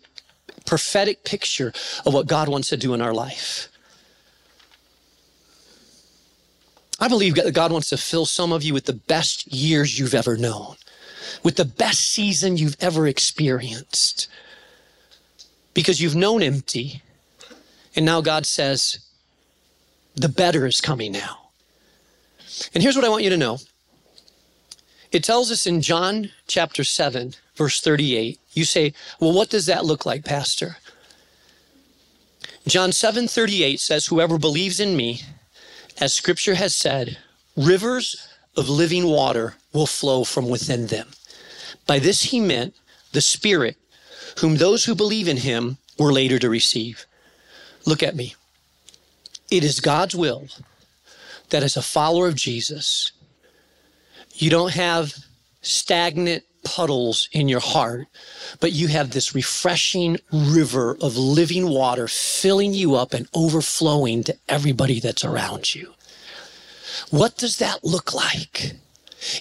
prophetic 0.66 1.24
picture 1.24 1.72
of 2.04 2.12
what 2.12 2.26
God 2.26 2.48
wants 2.48 2.68
to 2.68 2.76
do 2.76 2.92
in 2.92 3.00
our 3.00 3.14
life. 3.14 3.68
I 7.00 7.08
believe 7.08 7.36
that 7.36 7.54
God 7.54 7.72
wants 7.72 7.88
to 7.90 7.96
fill 7.96 8.26
some 8.26 8.52
of 8.52 8.62
you 8.62 8.74
with 8.74 8.86
the 8.86 8.92
best 8.92 9.50
years 9.52 9.98
you've 9.98 10.14
ever 10.14 10.36
known, 10.36 10.74
with 11.42 11.56
the 11.56 11.64
best 11.64 12.00
season 12.00 12.56
you've 12.56 12.76
ever 12.80 13.06
experienced, 13.06 14.28
because 15.74 16.00
you've 16.00 16.16
known 16.16 16.42
empty. 16.42 17.02
And 17.94 18.04
now 18.04 18.20
God 18.20 18.46
says, 18.46 18.98
the 20.16 20.28
better 20.28 20.66
is 20.66 20.80
coming 20.80 21.12
now. 21.12 21.47
And 22.74 22.82
here's 22.82 22.96
what 22.96 23.04
I 23.04 23.08
want 23.08 23.24
you 23.24 23.30
to 23.30 23.36
know 23.36 23.58
it 25.10 25.24
tells 25.24 25.50
us 25.50 25.66
in 25.66 25.80
John 25.80 26.30
chapter 26.46 26.84
7, 26.84 27.34
verse 27.54 27.80
38. 27.80 28.38
You 28.52 28.64
say, 28.64 28.92
well, 29.20 29.32
what 29.32 29.50
does 29.50 29.66
that 29.66 29.84
look 29.84 30.04
like, 30.04 30.24
Pastor? 30.24 30.76
John 32.66 32.92
7 32.92 33.26
38 33.26 33.80
says, 33.80 34.06
Whoever 34.06 34.38
believes 34.38 34.78
in 34.78 34.96
me, 34.96 35.22
as 35.98 36.12
scripture 36.12 36.54
has 36.54 36.74
said, 36.74 37.16
rivers 37.56 38.28
of 38.56 38.68
living 38.68 39.06
water 39.06 39.54
will 39.72 39.86
flow 39.86 40.24
from 40.24 40.48
within 40.48 40.88
them. 40.88 41.08
By 41.86 41.98
this 41.98 42.24
he 42.24 42.40
meant 42.40 42.74
the 43.12 43.22
Spirit, 43.22 43.76
whom 44.40 44.56
those 44.56 44.84
who 44.84 44.94
believe 44.94 45.28
in 45.28 45.38
him 45.38 45.78
were 45.98 46.12
later 46.12 46.38
to 46.38 46.50
receive. 46.50 47.06
Look 47.86 48.02
at 48.02 48.16
me. 48.16 48.34
It 49.50 49.64
is 49.64 49.80
God's 49.80 50.14
will 50.14 50.48
that 51.50 51.62
as 51.62 51.76
a 51.76 51.82
follower 51.82 52.28
of 52.28 52.34
Jesus, 52.34 53.12
you 54.34 54.50
don't 54.50 54.72
have 54.74 55.14
stagnant 55.62 56.44
puddles 56.64 57.28
in 57.32 57.48
your 57.48 57.60
heart, 57.60 58.06
but 58.60 58.72
you 58.72 58.88
have 58.88 59.10
this 59.10 59.34
refreshing 59.34 60.18
river 60.32 60.96
of 61.00 61.16
living 61.16 61.68
water 61.68 62.08
filling 62.08 62.74
you 62.74 62.94
up 62.94 63.14
and 63.14 63.28
overflowing 63.34 64.22
to 64.24 64.36
everybody 64.48 65.00
that's 65.00 65.24
around 65.24 65.74
you. 65.74 65.92
What 67.10 67.36
does 67.36 67.58
that 67.58 67.84
look 67.84 68.12
like? 68.12 68.72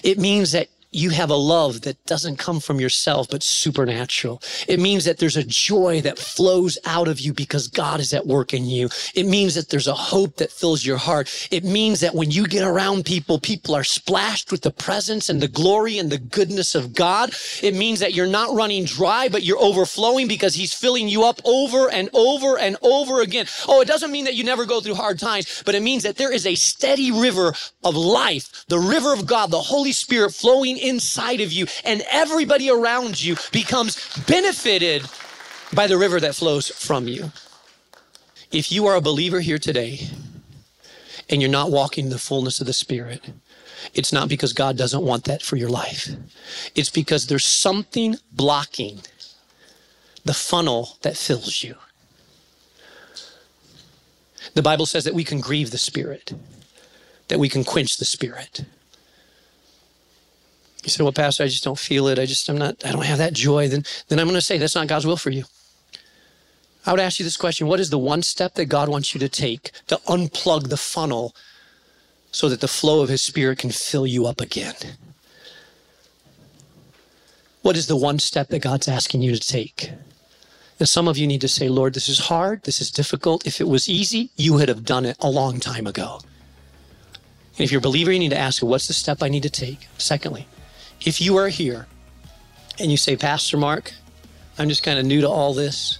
It 0.02 0.18
means 0.18 0.52
that 0.52 0.68
you 0.90 1.10
have 1.10 1.30
a 1.30 1.36
love 1.36 1.82
that 1.82 2.04
doesn't 2.06 2.38
come 2.38 2.60
from 2.60 2.80
yourself, 2.80 3.28
but 3.30 3.42
supernatural. 3.42 4.42
It 4.66 4.80
means 4.80 5.04
that 5.04 5.18
there's 5.18 5.36
a 5.36 5.44
joy 5.44 6.00
that 6.00 6.18
flows 6.18 6.78
out 6.84 7.08
of 7.08 7.20
you 7.20 7.32
because 7.34 7.68
God 7.68 8.00
is 8.00 8.14
at 8.14 8.26
work 8.26 8.54
in 8.54 8.64
you. 8.64 8.88
It 9.14 9.26
means 9.26 9.54
that 9.54 9.68
there's 9.68 9.86
a 9.86 9.94
hope 9.94 10.36
that 10.36 10.50
fills 10.50 10.86
your 10.86 10.96
heart. 10.96 11.48
It 11.50 11.64
means 11.64 12.00
that 12.00 12.14
when 12.14 12.30
you 12.30 12.46
get 12.46 12.64
around 12.64 13.04
people, 13.04 13.38
people 13.38 13.74
are 13.74 13.84
splashed 13.84 14.50
with 14.50 14.62
the 14.62 14.70
presence 14.70 15.28
and 15.28 15.42
the 15.42 15.48
glory 15.48 15.98
and 15.98 16.10
the 16.10 16.18
goodness 16.18 16.74
of 16.74 16.94
God. 16.94 17.34
It 17.62 17.74
means 17.74 18.00
that 18.00 18.14
you're 18.14 18.26
not 18.26 18.54
running 18.54 18.84
dry, 18.84 19.28
but 19.28 19.42
you're 19.42 19.58
overflowing 19.58 20.26
because 20.26 20.54
He's 20.54 20.72
filling 20.72 21.08
you 21.08 21.24
up 21.24 21.40
over 21.44 21.90
and 21.90 22.08
over 22.14 22.58
and 22.58 22.76
over 22.82 23.20
again. 23.20 23.46
Oh, 23.66 23.82
it 23.82 23.88
doesn't 23.88 24.10
mean 24.10 24.24
that 24.24 24.34
you 24.34 24.44
never 24.44 24.64
go 24.64 24.80
through 24.80 24.94
hard 24.94 25.18
times, 25.18 25.62
but 25.66 25.74
it 25.74 25.82
means 25.82 26.02
that 26.04 26.16
there 26.16 26.32
is 26.32 26.46
a 26.46 26.54
steady 26.54 27.10
river 27.12 27.52
of 27.84 27.94
life, 27.94 28.64
the 28.68 28.78
river 28.78 29.12
of 29.12 29.26
God, 29.26 29.50
the 29.50 29.60
Holy 29.60 29.92
Spirit 29.92 30.32
flowing 30.32 30.78
inside 30.88 31.40
of 31.40 31.52
you, 31.52 31.66
and 31.84 32.02
everybody 32.10 32.70
around 32.70 33.22
you 33.22 33.36
becomes 33.52 34.16
benefited 34.26 35.02
by 35.74 35.86
the 35.86 35.98
river 35.98 36.20
that 36.20 36.34
flows 36.34 36.68
from 36.68 37.08
you. 37.08 37.30
If 38.50 38.72
you 38.72 38.86
are 38.86 38.96
a 38.96 39.00
believer 39.00 39.40
here 39.40 39.58
today 39.58 40.00
and 41.28 41.42
you're 41.42 41.50
not 41.50 41.70
walking 41.70 42.06
in 42.06 42.10
the 42.10 42.18
fullness 42.18 42.60
of 42.60 42.66
the 42.66 42.72
Spirit, 42.72 43.30
it's 43.94 44.12
not 44.12 44.28
because 44.28 44.52
God 44.52 44.76
doesn't 44.76 45.02
want 45.02 45.24
that 45.24 45.42
for 45.42 45.56
your 45.56 45.68
life. 45.68 46.08
It's 46.74 46.90
because 46.90 47.26
there's 47.26 47.44
something 47.44 48.16
blocking 48.32 49.00
the 50.24 50.34
funnel 50.34 50.96
that 51.02 51.16
fills 51.16 51.62
you. 51.62 51.76
The 54.54 54.62
Bible 54.62 54.86
says 54.86 55.04
that 55.04 55.14
we 55.14 55.24
can 55.24 55.40
grieve 55.40 55.70
the 55.70 55.78
Spirit, 55.78 56.32
that 57.28 57.38
we 57.38 57.48
can 57.48 57.64
quench 57.64 57.98
the 57.98 58.04
Spirit. 58.04 58.64
You 60.88 60.90
say, 60.90 61.04
well, 61.04 61.12
Pastor, 61.12 61.44
I 61.44 61.48
just 61.48 61.64
don't 61.64 61.78
feel 61.78 62.08
it. 62.08 62.18
I 62.18 62.24
just, 62.24 62.48
I'm 62.48 62.56
not, 62.56 62.82
I 62.82 62.92
don't 62.92 63.04
have 63.04 63.18
that 63.18 63.34
joy. 63.34 63.68
Then, 63.68 63.84
then 64.08 64.18
I'm 64.18 64.24
going 64.24 64.36
to 64.36 64.40
say 64.40 64.56
that's 64.56 64.74
not 64.74 64.86
God's 64.86 65.04
will 65.04 65.18
for 65.18 65.28
you. 65.28 65.44
I 66.86 66.92
would 66.92 67.00
ask 67.00 67.18
you 67.18 67.24
this 67.24 67.36
question 67.36 67.66
What 67.66 67.78
is 67.78 67.90
the 67.90 67.98
one 67.98 68.22
step 68.22 68.54
that 68.54 68.70
God 68.70 68.88
wants 68.88 69.12
you 69.12 69.20
to 69.20 69.28
take 69.28 69.72
to 69.88 69.96
unplug 70.06 70.70
the 70.70 70.78
funnel 70.78 71.36
so 72.30 72.48
that 72.48 72.62
the 72.62 72.68
flow 72.68 73.02
of 73.02 73.10
His 73.10 73.20
Spirit 73.20 73.58
can 73.58 73.68
fill 73.68 74.06
you 74.06 74.26
up 74.26 74.40
again? 74.40 74.76
What 77.60 77.76
is 77.76 77.86
the 77.86 77.96
one 77.96 78.18
step 78.18 78.48
that 78.48 78.62
God's 78.62 78.88
asking 78.88 79.20
you 79.20 79.36
to 79.36 79.46
take? 79.46 79.90
And 80.78 80.88
some 80.88 81.06
of 81.06 81.18
you 81.18 81.26
need 81.26 81.42
to 81.42 81.48
say, 81.48 81.68
Lord, 81.68 81.92
this 81.92 82.08
is 82.08 82.18
hard. 82.18 82.62
This 82.62 82.80
is 82.80 82.90
difficult. 82.90 83.46
If 83.46 83.60
it 83.60 83.68
was 83.68 83.90
easy, 83.90 84.30
you 84.36 84.54
would 84.54 84.70
have 84.70 84.86
done 84.86 85.04
it 85.04 85.18
a 85.20 85.28
long 85.28 85.60
time 85.60 85.86
ago. 85.86 86.20
And 87.12 87.60
if 87.60 87.70
you're 87.70 87.80
a 87.80 87.82
believer, 87.82 88.10
you 88.10 88.18
need 88.18 88.30
to 88.30 88.38
ask, 88.38 88.62
what's 88.62 88.86
the 88.86 88.94
step 88.94 89.22
I 89.22 89.28
need 89.28 89.42
to 89.42 89.50
take? 89.50 89.88
Secondly, 89.98 90.46
if 91.00 91.20
you 91.20 91.36
are 91.36 91.48
here 91.48 91.86
and 92.78 92.90
you 92.90 92.96
say, 92.96 93.16
Pastor 93.16 93.56
Mark, 93.56 93.92
I'm 94.58 94.68
just 94.68 94.82
kind 94.82 94.98
of 94.98 95.04
new 95.04 95.20
to 95.20 95.28
all 95.28 95.54
this, 95.54 95.98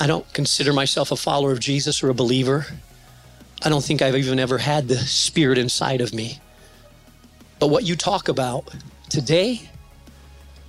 I 0.00 0.06
don't 0.06 0.30
consider 0.32 0.72
myself 0.72 1.10
a 1.10 1.16
follower 1.16 1.52
of 1.52 1.60
Jesus 1.60 2.02
or 2.02 2.08
a 2.08 2.14
believer. 2.14 2.66
I 3.64 3.68
don't 3.68 3.82
think 3.82 4.00
I've 4.00 4.16
even 4.16 4.38
ever 4.38 4.58
had 4.58 4.86
the 4.86 4.96
Spirit 4.96 5.58
inside 5.58 6.00
of 6.00 6.14
me. 6.14 6.40
But 7.58 7.68
what 7.68 7.84
you 7.84 7.96
talk 7.96 8.28
about 8.28 8.72
today, 9.08 9.68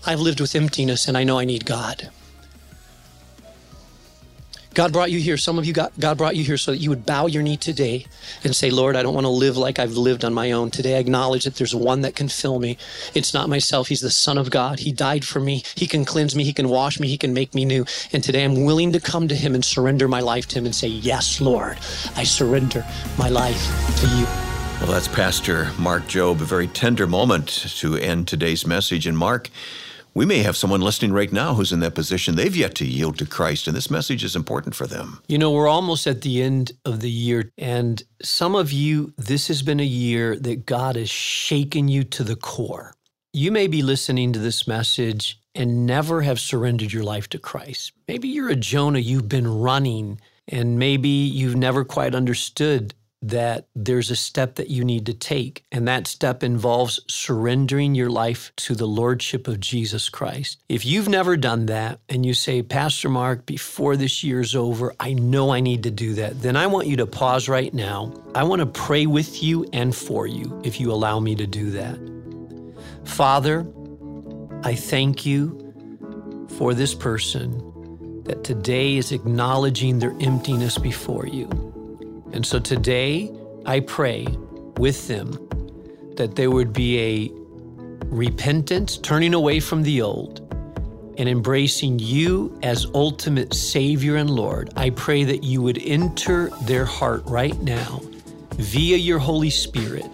I've 0.05 0.19
lived 0.19 0.41
with 0.41 0.55
emptiness 0.55 1.07
and 1.07 1.15
I 1.15 1.23
know 1.23 1.37
I 1.37 1.45
need 1.45 1.65
God. 1.65 2.09
God 4.75 4.93
brought 4.93 5.11
you 5.11 5.19
here. 5.19 5.35
Some 5.35 5.57
of 5.57 5.65
you 5.65 5.73
got, 5.73 5.97
God 5.99 6.17
brought 6.17 6.35
you 6.35 6.43
here 6.43 6.57
so 6.57 6.71
that 6.71 6.77
you 6.77 6.89
would 6.89 7.05
bow 7.05 7.25
your 7.25 7.41
knee 7.41 7.57
today 7.57 8.05
and 8.43 8.55
say, 8.55 8.69
Lord, 8.69 8.95
I 8.95 9.01
don't 9.01 9.15
want 9.15 9.25
to 9.25 9.29
live 9.29 9.57
like 9.57 9.79
I've 9.79 9.93
lived 9.93 10.23
on 10.23 10.33
my 10.33 10.51
own. 10.51 10.69
Today 10.69 10.95
I 10.95 10.99
acknowledge 10.99 11.43
that 11.45 11.55
there's 11.55 11.73
one 11.73 12.01
that 12.01 12.15
can 12.15 12.29
fill 12.29 12.59
me. 12.59 12.77
It's 13.15 13.33
not 13.33 13.49
myself. 13.49 13.87
He's 13.87 14.01
the 14.01 14.11
Son 14.11 14.37
of 14.37 14.51
God. 14.51 14.79
He 14.79 14.91
died 14.91 15.25
for 15.25 15.39
me. 15.39 15.63
He 15.75 15.87
can 15.87 16.05
cleanse 16.05 16.35
me. 16.35 16.43
He 16.43 16.53
can 16.53 16.69
wash 16.69 16.99
me. 16.99 17.07
He 17.07 17.17
can 17.17 17.33
make 17.33 17.55
me 17.55 17.65
new. 17.65 17.85
And 18.13 18.23
today 18.23 18.43
I'm 18.43 18.63
willing 18.63 18.91
to 18.93 18.99
come 18.99 19.27
to 19.27 19.35
Him 19.35 19.55
and 19.55 19.65
surrender 19.65 20.07
my 20.07 20.19
life 20.19 20.47
to 20.49 20.59
Him 20.59 20.65
and 20.65 20.75
say, 20.75 20.87
Yes, 20.87 21.41
Lord, 21.41 21.77
I 22.15 22.23
surrender 22.23 22.85
my 23.17 23.29
life 23.29 23.65
to 24.01 24.07
you. 24.17 24.25
Well, 24.79 24.91
that's 24.91 25.09
Pastor 25.09 25.71
Mark 25.77 26.03
Jobe. 26.03 26.41
a 26.41 26.45
very 26.45 26.67
tender 26.67 27.05
moment 27.05 27.47
to 27.79 27.95
end 27.95 28.27
today's 28.27 28.65
message. 28.65 29.07
And 29.07 29.17
Mark, 29.17 29.49
we 30.19 30.25
may 30.25 30.39
have 30.39 30.57
someone 30.57 30.81
listening 30.81 31.13
right 31.13 31.31
now 31.31 31.53
who's 31.53 31.71
in 31.71 31.79
that 31.79 31.95
position. 31.95 32.35
They've 32.35 32.53
yet 32.53 32.75
to 32.75 32.85
yield 32.85 33.17
to 33.19 33.25
Christ, 33.25 33.69
and 33.69 33.77
this 33.77 33.89
message 33.89 34.21
is 34.21 34.35
important 34.35 34.75
for 34.75 34.85
them. 34.85 35.21
You 35.29 35.37
know, 35.37 35.49
we're 35.49 35.69
almost 35.69 36.05
at 36.07 36.23
the 36.23 36.41
end 36.41 36.73
of 36.83 36.99
the 36.99 37.09
year, 37.09 37.49
and 37.57 38.03
some 38.21 38.53
of 38.53 38.69
you, 38.69 39.13
this 39.17 39.47
has 39.47 39.61
been 39.61 39.79
a 39.79 39.83
year 39.83 40.35
that 40.35 40.65
God 40.65 40.97
has 40.97 41.09
shaken 41.09 41.87
you 41.87 42.03
to 42.03 42.25
the 42.25 42.35
core. 42.35 42.93
You 43.31 43.49
may 43.49 43.67
be 43.67 43.81
listening 43.81 44.33
to 44.33 44.39
this 44.39 44.67
message 44.67 45.39
and 45.55 45.85
never 45.85 46.21
have 46.21 46.41
surrendered 46.41 46.91
your 46.91 47.03
life 47.03 47.29
to 47.29 47.39
Christ. 47.39 47.93
Maybe 48.09 48.27
you're 48.27 48.49
a 48.49 48.57
Jonah, 48.57 48.99
you've 48.99 49.29
been 49.29 49.47
running, 49.47 50.19
and 50.49 50.77
maybe 50.77 51.07
you've 51.07 51.55
never 51.55 51.85
quite 51.85 52.13
understood 52.13 52.93
that 53.21 53.67
there's 53.75 54.09
a 54.09 54.15
step 54.15 54.55
that 54.55 54.69
you 54.69 54.83
need 54.85 55.05
to 55.05 55.13
take. 55.13 55.65
And 55.71 55.87
that 55.87 56.07
step 56.07 56.43
involves 56.43 56.99
surrendering 57.07 57.95
your 57.95 58.09
life 58.09 58.51
to 58.57 58.75
the 58.75 58.87
Lordship 58.87 59.47
of 59.47 59.59
Jesus 59.59 60.09
Christ. 60.09 60.59
If 60.69 60.85
you've 60.85 61.09
never 61.09 61.35
done 61.35 61.65
that 61.65 61.99
and 62.07 62.25
you 62.25 62.33
say, 62.33 62.61
Pastor 62.61 63.09
Mark, 63.09 63.45
before 63.45 63.97
this 63.97 64.23
year's 64.23 64.55
over, 64.55 64.93
I 64.99 65.13
know 65.13 65.51
I 65.51 65.59
need 65.59 65.83
to 65.83 65.91
do 65.91 66.13
that, 66.15 66.41
then 66.41 66.55
I 66.55 66.67
want 66.67 66.87
you 66.87 66.97
to 66.97 67.07
pause 67.07 67.49
right 67.49 67.73
now. 67.73 68.13
I 68.35 68.43
want 68.43 68.61
to 68.61 68.65
pray 68.65 69.05
with 69.05 69.43
you 69.43 69.67
and 69.73 69.93
for 69.93 70.25
you 70.25 70.61
if 70.63 70.79
you 70.79 70.91
allow 70.91 71.19
me 71.19 71.35
to 71.35 71.47
do 71.47 71.71
that. 71.71 71.97
Father, 73.03 73.67
I 74.63 74.75
thank 74.75 75.25
you 75.25 75.65
for 76.57 76.73
this 76.73 76.93
person 76.93 78.23
that 78.23 78.43
today 78.43 78.95
is 78.95 79.11
acknowledging 79.11 79.99
their 79.99 80.15
emptiness 80.19 80.77
before 80.77 81.25
you. 81.25 81.47
And 82.33 82.45
so 82.45 82.59
today, 82.59 83.31
I 83.65 83.79
pray 83.81 84.25
with 84.77 85.07
them 85.07 85.31
that 86.15 86.35
there 86.35 86.51
would 86.51 86.73
be 86.73 86.99
a 86.99 87.31
repentance, 88.05 88.97
turning 88.97 89.33
away 89.33 89.59
from 89.59 89.83
the 89.83 90.01
old, 90.01 90.41
and 91.17 91.27
embracing 91.27 91.99
you 91.99 92.57
as 92.63 92.85
ultimate 92.93 93.53
Savior 93.53 94.15
and 94.15 94.29
Lord. 94.29 94.71
I 94.75 94.89
pray 94.91 95.23
that 95.25 95.43
you 95.43 95.61
would 95.61 95.77
enter 95.79 96.49
their 96.63 96.85
heart 96.85 97.23
right 97.25 97.59
now 97.61 98.01
via 98.53 98.97
your 98.97 99.19
Holy 99.19 99.49
Spirit, 99.49 100.05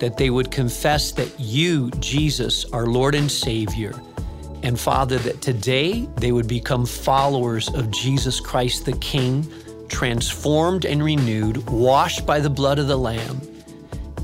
that 0.00 0.16
they 0.16 0.30
would 0.30 0.50
confess 0.50 1.12
that 1.12 1.32
you, 1.38 1.90
Jesus, 1.92 2.64
are 2.72 2.86
Lord 2.86 3.14
and 3.14 3.30
Savior. 3.30 3.94
And 4.62 4.78
Father, 4.78 5.18
that 5.18 5.40
today 5.40 6.06
they 6.16 6.32
would 6.32 6.48
become 6.48 6.84
followers 6.84 7.68
of 7.74 7.90
Jesus 7.90 8.40
Christ 8.40 8.84
the 8.84 8.96
King 8.98 9.50
transformed 9.90 10.86
and 10.86 11.02
renewed, 11.02 11.68
washed 11.68 12.24
by 12.24 12.40
the 12.40 12.48
blood 12.48 12.78
of 12.78 12.86
the 12.86 12.96
Lamb, 12.96 13.40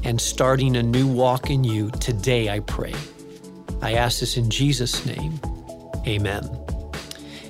and 0.04 0.20
starting 0.20 0.76
a 0.76 0.82
new 0.82 1.06
walk 1.06 1.50
in 1.50 1.64
you 1.64 1.90
today, 1.90 2.48
I 2.48 2.60
pray. 2.60 2.94
I 3.82 3.94
ask 3.94 4.20
this 4.20 4.36
in 4.36 4.48
Jesus' 4.48 5.04
name. 5.04 5.38
Amen. 6.06 6.65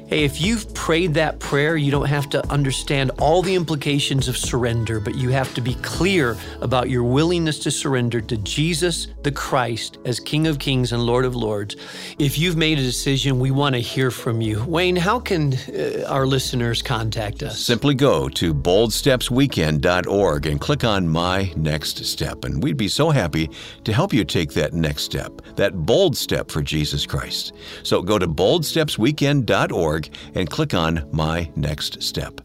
Hey, 0.08 0.22
if 0.22 0.40
you've 0.40 0.72
prayed 0.72 1.14
that 1.14 1.40
prayer, 1.40 1.76
you 1.76 1.90
don't 1.90 2.06
have 2.06 2.30
to 2.30 2.46
understand 2.48 3.10
all 3.18 3.42
the 3.42 3.56
implications 3.56 4.28
of 4.28 4.36
surrender, 4.36 5.00
but 5.00 5.16
you 5.16 5.30
have 5.30 5.52
to 5.54 5.60
be 5.60 5.74
clear 5.74 6.36
about 6.60 6.88
your 6.88 7.02
willingness 7.02 7.58
to 7.60 7.72
surrender 7.72 8.20
to 8.20 8.36
Jesus 8.36 9.08
the 9.24 9.32
Christ 9.32 9.98
as 10.04 10.20
King 10.20 10.46
of 10.46 10.60
Kings 10.60 10.92
and 10.92 11.02
Lord 11.02 11.24
of 11.24 11.34
Lords. 11.34 11.74
If 12.20 12.38
you've 12.38 12.56
made 12.56 12.78
a 12.78 12.82
decision, 12.82 13.40
we 13.40 13.50
want 13.50 13.74
to 13.74 13.80
hear 13.80 14.12
from 14.12 14.40
you. 14.40 14.62
Wayne, 14.66 14.94
how 14.94 15.18
can 15.18 15.54
uh, 15.54 16.04
our 16.06 16.24
listeners 16.24 16.82
contact 16.82 17.42
us? 17.42 17.58
Simply 17.58 17.94
go 17.96 18.28
to 18.28 18.54
boldstepsweekend.org 18.54 20.46
and 20.46 20.60
click 20.60 20.84
on 20.84 21.08
My 21.08 21.52
Next 21.56 22.04
Step. 22.04 22.44
And 22.44 22.62
we'd 22.62 22.76
be 22.76 22.86
so 22.86 23.10
happy 23.10 23.50
to 23.82 23.92
help 23.92 24.12
you 24.12 24.24
take 24.24 24.52
that 24.52 24.72
next 24.72 25.02
step, 25.02 25.32
that 25.56 25.74
bold 25.84 26.16
step 26.16 26.48
for 26.52 26.62
Jesus 26.62 27.06
Christ. 27.06 27.54
So 27.82 28.02
go 28.02 28.20
to 28.20 28.28
boldstepsweekend.org 28.28 29.95
and 30.34 30.50
click 30.50 30.74
on 30.74 31.08
My 31.12 31.50
Next 31.56 32.02
Step. 32.02 32.40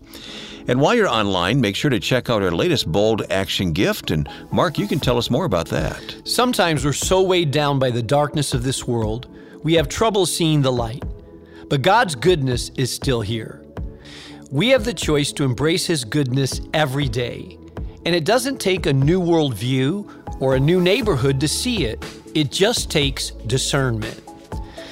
And 0.68 0.80
while 0.80 0.96
you're 0.96 1.08
online, 1.08 1.60
make 1.60 1.76
sure 1.76 1.90
to 1.90 2.00
check 2.00 2.30
out 2.30 2.44
our 2.44 2.52
latest 2.52 2.92
Bold 2.92 3.24
Action 3.32 3.74
gift. 3.74 4.12
And 4.12 4.30
Mark, 4.52 4.78
you 4.78 4.88
can 4.88 5.00
tell 5.00 5.18
us 5.18 5.30
more 5.30 5.46
about 5.46 5.68
that. 5.70 6.16
Sometimes 6.24 6.86
we're 6.86 6.94
so 6.94 7.22
weighed 7.22 7.52
down 7.52 7.80
by 7.80 7.90
the 7.90 8.04
darkness 8.04 8.54
of 8.54 8.64
this 8.64 8.88
world, 8.88 9.28
we 9.64 9.74
have 9.74 9.90
trouble 9.90 10.26
seeing 10.26 10.62
the 10.62 10.72
light. 10.72 11.04
But 11.70 11.82
God's 11.82 12.16
goodness 12.16 12.70
is 12.76 12.94
still 12.94 13.22
here. 13.22 13.64
We 14.52 14.70
have 14.70 14.84
the 14.84 14.94
choice 14.94 15.32
to 15.34 15.44
embrace 15.44 15.86
His 15.86 16.04
goodness 16.04 16.62
every 16.74 17.08
day. 17.08 17.58
And 18.06 18.16
it 18.16 18.26
doesn't 18.26 18.60
take 18.60 18.86
a 18.86 18.94
new 18.94 19.20
world 19.20 19.54
view 19.54 20.10
or 20.40 20.56
a 20.56 20.60
new 20.60 20.82
neighborhood 20.82 21.40
to 21.40 21.48
see 21.48 21.86
it, 21.86 22.04
it 22.34 22.52
just 22.52 22.90
takes 22.90 23.30
discernment. 23.30 24.20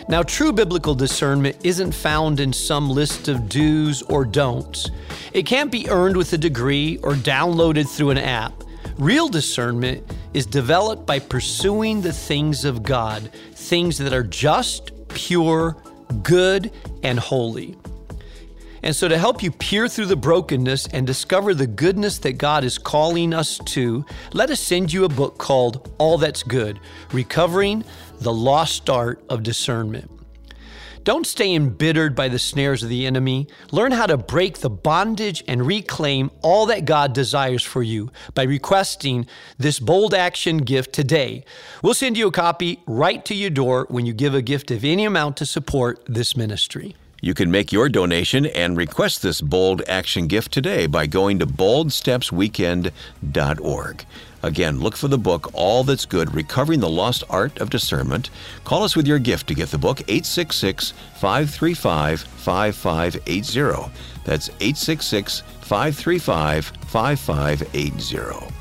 Now, 0.10 0.24
true 0.24 0.52
biblical 0.52 0.96
discernment 0.96 1.58
isn't 1.64 1.92
found 1.92 2.40
in 2.40 2.52
some 2.52 2.90
list 2.90 3.28
of 3.28 3.48
do's 3.48 4.02
or 4.02 4.26
don'ts. 4.26 4.90
It 5.34 5.46
can't 5.46 5.72
be 5.72 5.88
earned 5.88 6.18
with 6.18 6.34
a 6.34 6.38
degree 6.40 6.98
or 7.04 7.14
downloaded 7.14 7.88
through 7.88 8.10
an 8.10 8.18
app. 8.18 8.64
Real 8.98 9.30
discernment 9.30 10.04
is 10.34 10.48
developed 10.48 11.06
by 11.06 11.20
pursuing 11.20 12.02
the 12.02 12.12
things 12.12 12.66
of 12.66 12.82
God, 12.82 13.30
things 13.54 14.00
that 14.00 14.12
are 14.12 14.24
just, 14.24 14.92
pure, 15.10 15.78
good, 16.24 16.72
and 17.04 17.20
holy. 17.20 17.78
And 18.82 18.96
so, 18.96 19.08
to 19.08 19.18
help 19.18 19.44
you 19.44 19.52
peer 19.52 19.88
through 19.88 20.06
the 20.06 20.16
brokenness 20.16 20.88
and 20.88 21.06
discover 21.06 21.54
the 21.54 21.68
goodness 21.68 22.18
that 22.20 22.34
God 22.34 22.64
is 22.64 22.78
calling 22.78 23.34
us 23.34 23.58
to, 23.66 24.06
let 24.34 24.50
us 24.50 24.60
send 24.60 24.94
you 24.94 25.06
a 25.06 25.10
book 25.10 25.38
called 25.38 25.94
All 25.98 26.18
That's 26.18 26.44
Good 26.44 26.80
Recovering 27.12 27.84
the 28.20 28.34
Lost 28.34 28.90
Art 28.90 29.24
of 29.30 29.44
Discernment. 29.44 30.12
Don't 31.04 31.26
stay 31.26 31.56
embittered 31.56 32.14
by 32.14 32.28
the 32.28 32.38
snares 32.38 32.84
of 32.84 32.90
the 32.90 33.06
enemy. 33.06 33.48
Learn 33.72 33.92
how 33.92 34.06
to 34.06 34.18
break 34.18 34.60
the 34.60 34.70
bondage 34.70 35.44
and 35.48 35.66
reclaim 35.66 36.30
all 36.42 36.66
that 36.68 36.86
God 36.86 37.14
desires 37.14 37.64
for 37.64 37.82
you 37.82 38.12
by 38.36 38.44
requesting 38.44 39.26
this 39.58 39.80
bold 39.80 40.14
action 40.14 40.58
gift 40.58 40.94
today. 40.94 41.46
We'll 41.82 41.94
send 41.94 42.18
you 42.18 42.28
a 42.28 42.32
copy 42.32 42.84
right 42.86 43.24
to 43.26 43.34
your 43.34 43.50
door 43.50 43.88
when 43.90 44.06
you 44.06 44.14
give 44.14 44.36
a 44.36 44.42
gift 44.42 44.72
of 44.72 44.84
any 44.84 45.06
amount 45.06 45.38
to 45.38 45.46
support 45.46 46.04
this 46.06 46.36
ministry. 46.36 46.96
You 47.22 47.34
can 47.34 47.52
make 47.52 47.72
your 47.72 47.88
donation 47.90 48.46
and 48.46 48.78
request 48.78 49.22
this 49.22 49.42
bold 49.42 49.82
action 49.88 50.28
gift 50.28 50.54
today 50.54 50.88
by 50.88 51.06
going 51.06 51.40
to 51.40 51.48
boldstepsweekend.org. 51.48 54.06
Again, 54.42 54.80
look 54.80 54.96
for 54.96 55.10
the 55.10 55.18
book 55.18 55.50
All 55.54 55.84
That's 55.84 56.06
Good 56.06 56.34
Recovering 56.34 56.80
the 56.80 56.90
Lost 56.90 57.26
Art 57.30 57.60
of 57.60 57.70
Discernment. 57.70 58.30
Call 58.64 58.84
us 58.84 58.96
with 58.96 59.06
your 59.06 59.20
gift 59.20 59.48
to 59.48 59.54
get 59.54 59.70
the 59.70 59.78
book 59.78 60.00
866 60.02 60.94
535 61.16 62.22
5580. 62.22 63.92
That's 64.24 64.48
866 64.62 65.42
535 65.42 66.66
5580. 66.88 68.56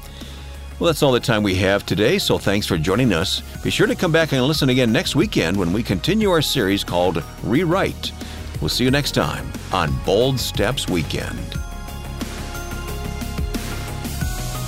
Well, 0.79 0.87
that's 0.87 1.03
all 1.03 1.12
the 1.12 1.21
time 1.21 1.42
we 1.42 1.57
have 1.57 1.85
today, 1.85 2.18
so 2.18 2.38
thanks 2.38 2.66
for 2.66 2.79
joining 2.79 3.12
us. 3.12 3.40
Be 3.62 3.71
sure 3.71 3.88
to 3.88 3.97
come 3.97 4.12
back 4.12 4.33
and 4.33 4.44
listen 4.44 4.68
again 4.68 4.92
next 4.92 5.16
weekend 5.16 5.57
when 5.57 5.73
we 5.73 5.83
continue 5.83 6.31
our 6.31 6.42
series 6.42 6.85
called 6.85 7.23
Rewrite. 7.42 8.12
We'll 8.61 8.68
see 8.68 8.85
you 8.85 8.90
next 8.90 9.12
time 9.12 9.51
on 9.73 9.94
Bold 10.05 10.40
Steps 10.40 10.88
Weekend. 10.88 11.38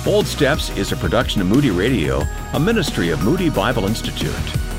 Bold 0.05 0.25
Steps 0.25 0.69
is 0.77 0.91
a 0.91 0.95
production 0.95 1.41
of 1.41 1.47
Moody 1.47 1.71
Radio, 1.71 2.23
a 2.53 2.59
ministry 2.59 3.09
of 3.09 3.21
Moody 3.23 3.49
Bible 3.49 3.85
Institute. 3.85 4.70